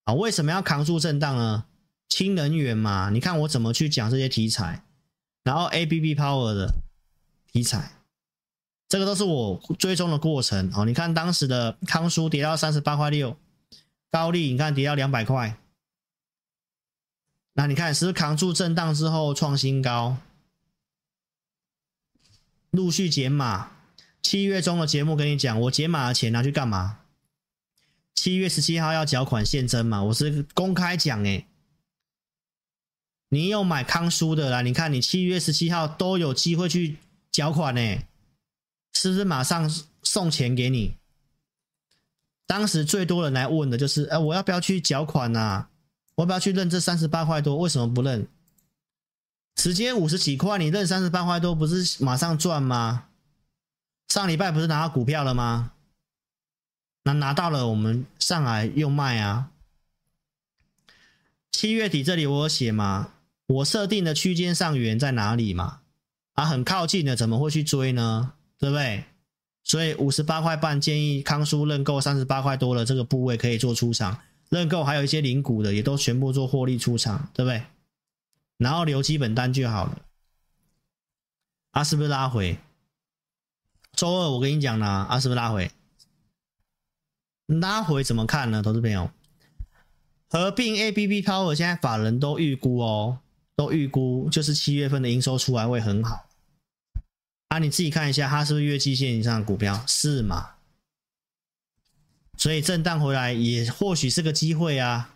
[0.05, 1.65] 啊，为什么要扛住震荡呢？
[2.09, 4.83] 氢能源嘛，你看我怎么去讲这些题材，
[5.49, 6.75] 然后 ABB Power 的
[7.51, 7.93] 题材，
[8.87, 10.71] 这个都是我追踪的过程。
[10.75, 13.35] 哦，你看当时的康舒跌到三十八块六，
[14.11, 15.57] 高力你看跌到两百块，
[17.55, 20.19] 那你看是不是扛住震荡之后创新高，
[22.71, 23.71] 陆续减码。
[24.21, 26.99] 七月中的节目跟你讲，我减码的钱拿去干嘛？
[28.15, 30.03] 七月十七号要缴款现增嘛？
[30.03, 31.47] 我是公开讲诶，
[33.31, 34.63] 你有买康舒的啦？
[34.63, 36.97] 你看你七月十七号都有机会去
[37.31, 38.03] 缴款呢，
[38.95, 39.71] 是不是马上
[40.03, 40.97] 送钱给你？
[42.47, 45.67] 当时最多人来问的就是，哎，我要不要去缴款呐？
[46.15, 47.57] 我要不要去认这三十八块多？
[47.59, 48.27] 为什么不认？
[49.55, 53.09] 直接五十几块，你认三十八块多，不是马上赚吗？
[54.09, 55.73] 上礼拜不是拿到股票了吗？
[57.03, 59.51] 那拿到了，我们上来又卖啊。
[61.53, 63.13] 七月底这里我有写嘛，
[63.49, 65.81] 我设定的区间上缘在哪里嘛？
[66.35, 68.35] 啊，很靠近的，怎么会去追呢？
[68.59, 69.05] 对不对？
[69.65, 77.63] 所以五十八块半建议康叔认购三十八块多了，这个部位可以做出场认购，还有一些零股的也都全部做获利出场，对不对？
[78.57, 80.03] 然后留基本单就好了。
[81.73, 82.59] 啊，是不是拉回？
[83.93, 85.71] 周二我跟你讲了，啊，是不是拉回？
[87.47, 88.63] 拉回怎么看呢？
[88.63, 89.11] 投资朋友，
[90.29, 93.21] 合并 ABB Power 现在法人都预估哦，
[93.59, 96.29] 都预估就是七月份的营收出来会很好
[97.49, 97.59] 啊！
[97.59, 99.83] 你自己看一下，它是不是月季线以上的股票？
[99.85, 100.51] 是嘛？
[102.37, 105.13] 所以震荡回来也或许是个机会啊！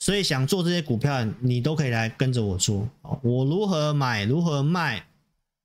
[0.00, 2.86] 所以想做这些股票，你都可以来跟着我做。
[3.22, 4.26] 我如何买？
[4.26, 5.06] 如何卖？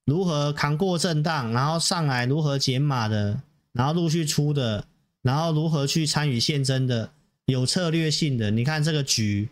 [0.06, 1.52] 如何扛过震荡？
[1.52, 3.42] 然后上来如何减码的？
[3.72, 4.86] 然后陆续出的？
[5.20, 7.12] 然后如何去参与现增的
[7.44, 8.50] 有策略性的？
[8.50, 9.50] 你看这个局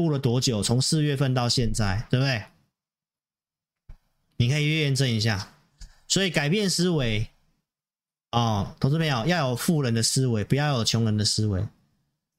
[0.00, 0.62] 布了多久？
[0.62, 2.44] 从四月份到现在，对不对？
[4.38, 5.52] 你可以验证一下。
[6.08, 7.28] 所以改变思维
[8.32, 11.68] 哦，投资朋友要有富人的思维，不要有穷人的思维。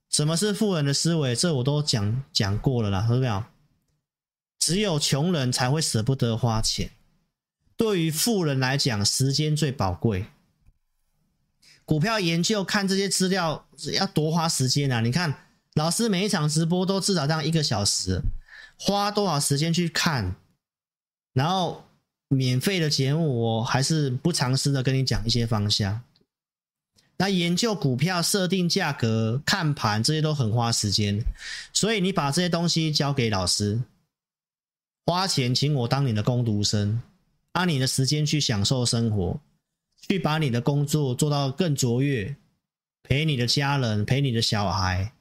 [0.09, 1.35] 什么是富人的思维？
[1.35, 3.43] 这我都讲讲过了啦，投资朋友。
[4.57, 6.89] 只有穷人才会舍不得花钱。
[7.77, 10.25] 对于富人来讲，时间最宝贵。
[11.85, 15.01] 股票研究看这些资料要多花时间啊！
[15.01, 18.21] 你看老师每一场直播都至少这样一个小时，
[18.77, 20.35] 花多少时间去看？
[21.33, 21.85] 然后
[22.27, 26.01] 免费的节目我还是不尝试的跟你讲一些方向。
[27.17, 31.23] 那研究股票、设定价格、看盘这些都很花时间，
[31.71, 33.79] 所以你把这些东西交给老师，
[35.05, 37.01] 花钱请我当你的工读生，
[37.51, 39.39] 按你的时间去享受生活，
[40.01, 42.35] 去把你的工作做到更卓越，
[43.03, 45.13] 陪你的家人，陪你的小孩，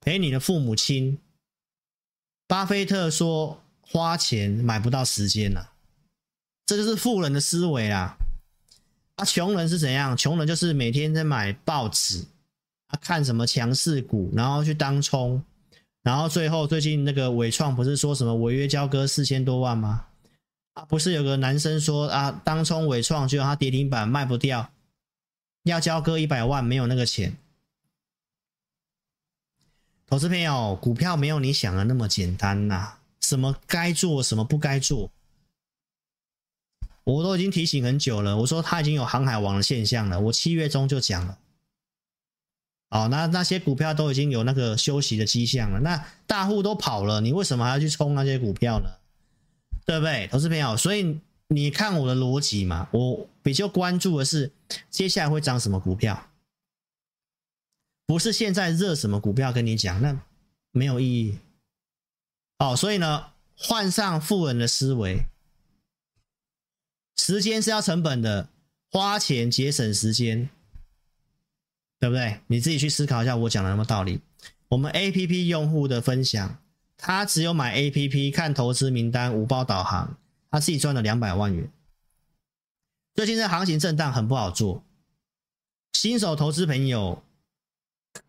[0.00, 1.18] 陪你的父母亲。
[2.46, 5.68] 巴菲特说：“花钱买不到时间呐。”
[6.66, 8.16] 这就是富人的思维啊！
[9.16, 10.16] 啊，穷人是怎样？
[10.16, 12.24] 穷人就是每天在买报纸，
[12.86, 15.42] 啊，看什么强势股，然后去当冲，
[16.02, 20.06] 然后最后最近那个伟创不是说什么违约交割四千多万吗？
[20.74, 24.70] 啊，不是有个男生说啊，当冲伟创，结果他跌停板卖不掉，
[25.64, 27.36] 要交割一百万，没有那个钱。
[30.10, 35.08] 投资朋友，股票没有你想的那么简单呐，什么该做，什么不该做。
[37.04, 40.18] 我都已经提醒很久了，我说他已经有航海王的现象了。
[40.18, 41.38] 我七月中就讲了，
[42.90, 45.78] 哦，那那些股票都已经有那个休息的迹象了。
[45.78, 48.90] 那大户都跑了，你为什么还要去冲那些股票呢？
[49.86, 50.76] 对不对，投资朋友？
[50.76, 54.50] 所以你看我的逻辑嘛，我比较关注的是
[54.90, 56.29] 接下来会涨什么股票，
[58.10, 60.20] 不是现在热什么股票跟你讲，那
[60.72, 61.38] 没有意义。
[62.58, 65.26] 哦，所以呢，换上富人的思维。
[67.16, 68.48] 时间是要成本的，
[68.90, 70.50] 花钱节省时间，
[72.00, 72.40] 对不对？
[72.48, 74.20] 你自己去思考一下，我讲的那么道理。
[74.70, 76.60] 我们 APP 用户的分享，
[76.96, 80.18] 他只有买 APP 看投资名单、无包导航，
[80.50, 81.70] 他自己赚了两百万元。
[83.14, 84.82] 最近这行情震荡很不好做，
[85.92, 87.22] 新手投资朋友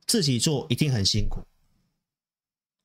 [0.06, 1.42] 自己做一定很辛苦。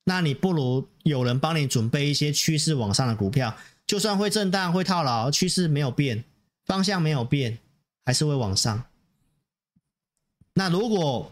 [0.05, 3.57] 那你不如有人帮你准备一些趋势往上的股票。
[3.85, 6.25] 就算会震荡、会套牢，趋势没有变，
[6.65, 7.59] 方向没有变，
[8.03, 8.83] 还是会往上。
[10.55, 11.31] 那如果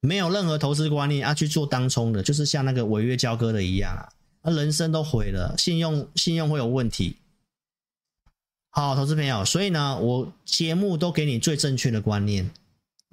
[0.00, 4.12] 没有任何投资观念，啊、去做当冲的，就是像那个违约交割的一样啊，
[4.42, 7.16] 那人生都毁了，信用信用会有问题。
[8.68, 12.50] 好，投资朋友，所以呢，我节目都给你最正确的观念，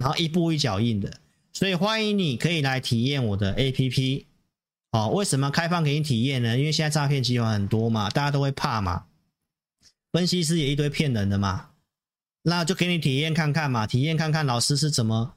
[0.02, 1.20] 然后一步一脚印的，
[1.52, 4.24] 所以欢迎你可以来体验我的 APP。
[4.90, 6.58] 哦，为什么开放给你体验呢？
[6.58, 9.04] 因为现在诈骗集团很多嘛，大家都会怕嘛，
[10.10, 11.70] 分析师也一堆骗人的嘛，
[12.42, 15.34] 那就给你体验看看嘛，体验看看老师是怎么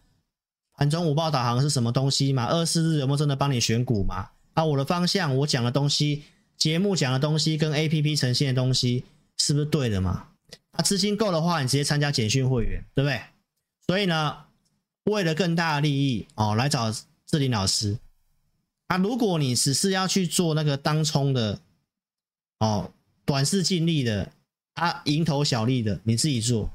[0.73, 4.29] 盘中午报导航是什么东西嘛，二四日有没有真的帮你选股嘛？
[4.55, 6.23] 啊，我的方向，我讲的东西，
[6.57, 9.05] 节目讲的东西跟 APP 呈现的东西
[9.37, 10.27] 是不是对的嘛？
[10.71, 13.21] 啊，资金够的话，你直接参加简讯会员，对不对？
[13.87, 14.44] 所以呢，
[15.05, 17.97] 为了更大的利益哦，来找志霖老师。
[18.87, 21.59] 啊，如果你只是要去做那个当冲的，
[22.59, 22.91] 哦，
[23.25, 24.31] 短视尽力的，
[24.73, 26.69] 啊，蝇头小利的，你自己做，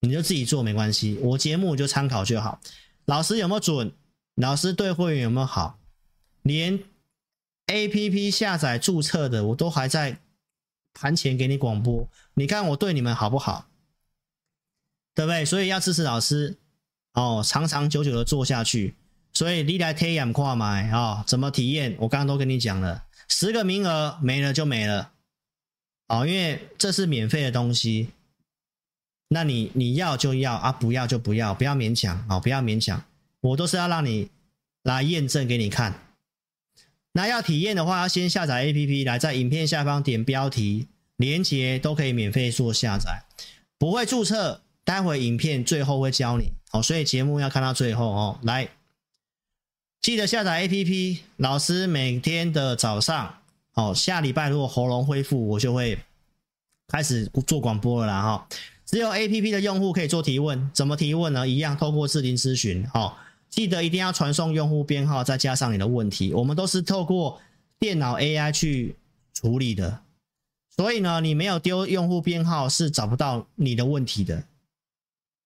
[0.00, 2.60] 你就自己做没关系，我节目就参考就好。
[3.04, 3.92] 老师有没有准？
[4.36, 5.78] 老师对会员有没有好？
[6.42, 6.78] 连
[7.66, 10.20] APP 下载注册的，我都还在
[10.94, 13.68] 盘前给你广播，你看我对你们好不好？
[15.14, 15.44] 对不对？
[15.44, 16.56] 所以要支持老师，
[17.16, 18.94] 哦，长长久久的做下去。
[19.32, 21.24] 所以你来体验看买啊？
[21.26, 21.94] 怎么体验？
[21.98, 25.12] 我刚刚都跟你讲了，十个名额没了就没了，
[26.08, 28.08] 哦，因为这是免费的东西，
[29.28, 33.04] 那你你要就要啊，不要就不要，不要勉强啊，不要勉强，
[33.40, 34.30] 我都是要让你
[34.82, 36.00] 来验证给你看。
[37.12, 40.86] 那要体验的话，要先下载 APP 来，在影片下方点标题，
[41.16, 43.24] 连接都可以免费做下载，
[43.78, 46.52] 不会注册，待会影片最后会教你，
[46.82, 48.68] 所以节目要看到最后哦，来。
[50.00, 53.38] 记得下载 APP，老师每天的早上，
[53.74, 55.98] 哦，下礼拜如果喉咙恢复，我就会
[56.86, 58.48] 开始做广播了啦哈。
[58.84, 61.48] 只有 APP 的用户可以做提问，怎么提问呢？
[61.48, 63.16] 一样透过视频咨询，哦，
[63.50, 67.40] 记得一定要传送用户编号，再加上你的问题，我们都是透过
[67.80, 68.94] 电脑 AI 去
[69.34, 70.02] 处理的，
[70.76, 74.44] 所以呢，你没有丢用户编号是找不到你的问题的，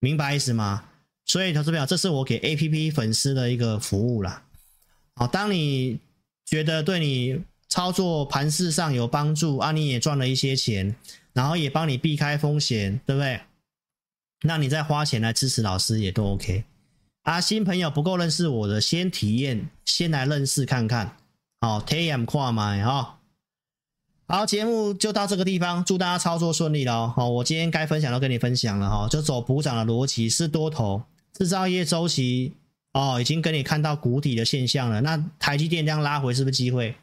[0.00, 0.84] 明白意思吗？
[1.30, 4.42] 所以，投资朋友，这是我给 APP 粉丝的一个服务啦。
[5.14, 6.00] 好，当你
[6.44, 10.96] 觉得对你操作盘势上有帮助啊，你也赚了一些钱，
[11.32, 13.42] 然后也帮你避开风险，对不对？
[14.42, 16.64] 那你再花钱来支持老师也都 OK。
[17.22, 21.16] 啊，新朋友不够认识我的，先体验，先来认识看看。
[21.60, 23.20] 好，T M 跨买哈。
[24.26, 27.08] 好，节目就到这个地方，祝大家操作顺利了。
[27.08, 32.54] 好，我今天该分享都跟你分享了哈，就走补涨的逻辑，是多头制造业周期。
[32.92, 35.00] 哦，已经跟你看到谷底的现象了。
[35.02, 36.96] 那台积电这样拉回是不是机会？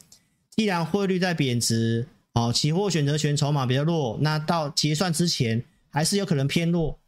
[0.49, 6.99] 既然汇率在贬值，哦，期货选择权筹码比较弱，那到结算之前还是有可能偏弱。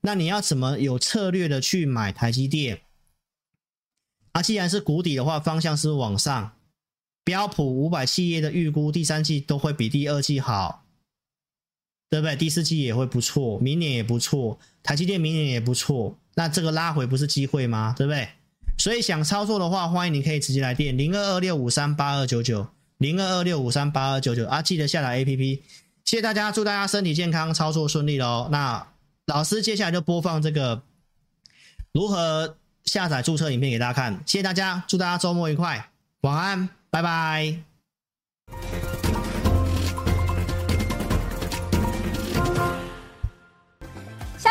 [0.00, 2.80] 那你要怎么有策略的去买台积电？
[4.32, 6.56] 啊，既然是谷底的话，方向是往上。
[7.22, 10.84] 标普五百企业的预估，第三季都会比第二季好，
[12.10, 12.34] 对不对？
[12.34, 16.18] 第四季也会不错，明年也不错，台积电明年也不错。
[16.34, 17.94] 那这个拉回不是机会吗？
[17.96, 18.28] 对不对？
[18.76, 22.66] 所以想操作的话，欢迎你可以直接来电零二二六五三八二九九
[22.98, 25.60] 零二二六五三八二九九啊，记得下载 APP。
[26.04, 28.48] 谢谢大家，祝大家身体健康，操作顺利喽。
[28.50, 28.86] 那
[29.26, 30.82] 老师接下来就播放这个
[31.92, 34.20] 如何下载注册影片给大家看。
[34.26, 35.90] 谢谢大家，祝大家周末愉快，
[36.22, 36.68] 晚安。
[36.90, 37.73] 拜拜。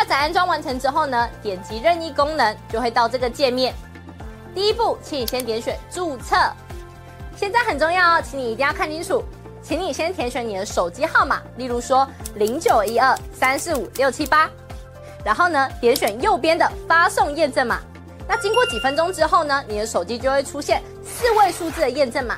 [0.04, 3.74] 下载安装完成之后呢，点击任意功能就会到这个界面。
[4.54, 6.36] 第一步，请你先点选注册。
[7.38, 9.24] 现在很重要哦，请你一定要看清楚，
[9.62, 14.50] 请你先填选你的手机号码，例如说零九一二三四五六七八，
[15.24, 17.80] 然后呢，点选右边的发送验证码。
[18.28, 22.38] 那经过几分钟之后呢，你的手机就会出现四位数字的验证码。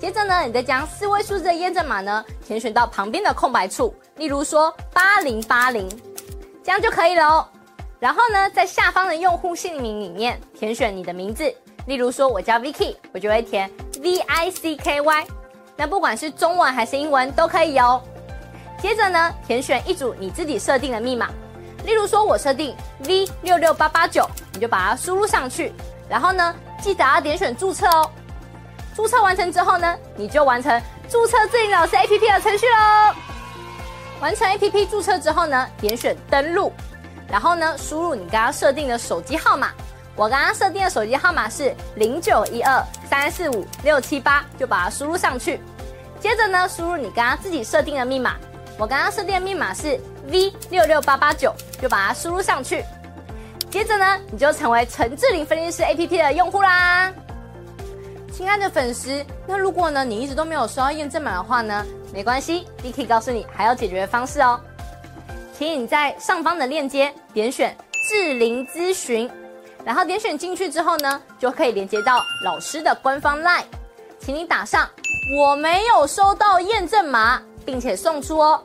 [0.00, 5.86] 接着呢，你再将四位数字的验证码呢填选到旁边的空白处，例如说八零八零，
[6.62, 7.48] 这样就可以了哦。
[7.98, 11.52] 然后呢，在下方的用户姓名里面填选你的名字，
[11.86, 15.26] 例如说我叫 Vicky，我就会填 V I C K Y。
[15.76, 18.02] 那不管是中文还是英文都可以哦。
[18.80, 21.30] 接着呢，填选一组你自己设定的密码。
[21.84, 25.72] 例如说，我设定 V 六六八八九，你就把它输入上去，
[26.08, 28.10] 然后呢，记得要点选注册哦。
[28.94, 33.31] 注册完成之后呢，你就完成注册智霖老师 APP 的程序喽。
[34.22, 36.72] 完成 APP 注册之后呢，点选登录，
[37.28, 39.72] 然后呢，输入你刚刚设定的手机号码。
[40.14, 45.58] 我刚刚设定的手机号码是零九一二三四五六七八，就把它输入上去。
[46.20, 48.36] 接着呢，输入你刚刚自己设定的密码。
[48.78, 49.98] 我刚刚设定的密码是
[50.28, 52.84] V 六六八八九，就把它输入上去。
[53.72, 57.12] 接着呢，你就成为陈智霖分析师 APP 的用户啦。
[58.32, 64.60] 亲爱的粉丝，那如果呢你一直都没有收到验证码的话呢，没关系，Vicky 告诉你还有解决的方式哦。
[65.56, 67.76] 请你在上方的链接点选
[68.08, 69.30] 智霖咨询，
[69.84, 73.64] 然后点选进去之后呢，就可以连接到老师的官方 LINE，
[74.18, 74.88] 请你打上
[75.38, 77.40] 我没有收到验证码。
[77.64, 78.60] 并且送出哦，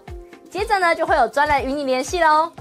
[0.50, 2.52] 接着呢就会有专人与你联系喽。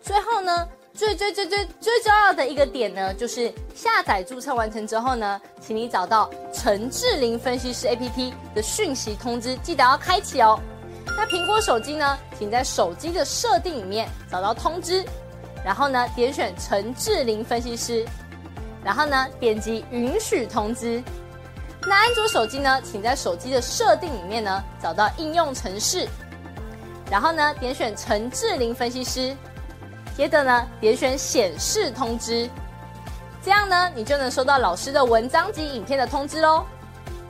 [0.00, 0.66] 最后呢，
[0.96, 10.58] 最最最最最重要的一个点呢，就是下载注册完成之后呢，请你找到陈智霖分析师 APP 的讯息通知，记得要开启哦。
[11.06, 15.04] 那苹果手机呢，请在手机的设定里面找到通知，
[15.62, 18.06] 然后呢点选陈智霖分析师，
[18.82, 21.02] 然后呢点击允许通知。
[21.82, 26.08] 那安卓手机呢，请在手机的设定里面呢找到应用程式，
[27.10, 29.36] 然后呢点选陈智霖分析师，
[30.16, 32.48] 接着呢点选显示通知，
[33.44, 36.64] 这样呢你就能收到老师的文章及影片的通知喽。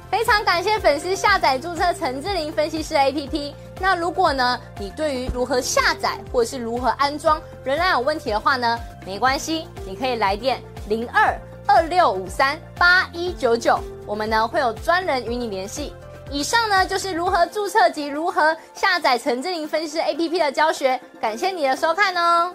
[0.09, 3.53] 非常感谢粉丝下载注册陈志霖分析师 APP。
[3.81, 11.37] 那如果呢你对于如何下载或是如何安装仍然有问题的话呢，没关系，你可以来电零二
[11.67, 13.81] 二六五三八一九九。
[14.07, 15.93] 我们呢会有专人与你联系。
[16.31, 20.99] 以上呢就是如何注册及如何下载陈志霖分析师 APP 的教学。
[21.21, 22.55] 感谢你的收看哦。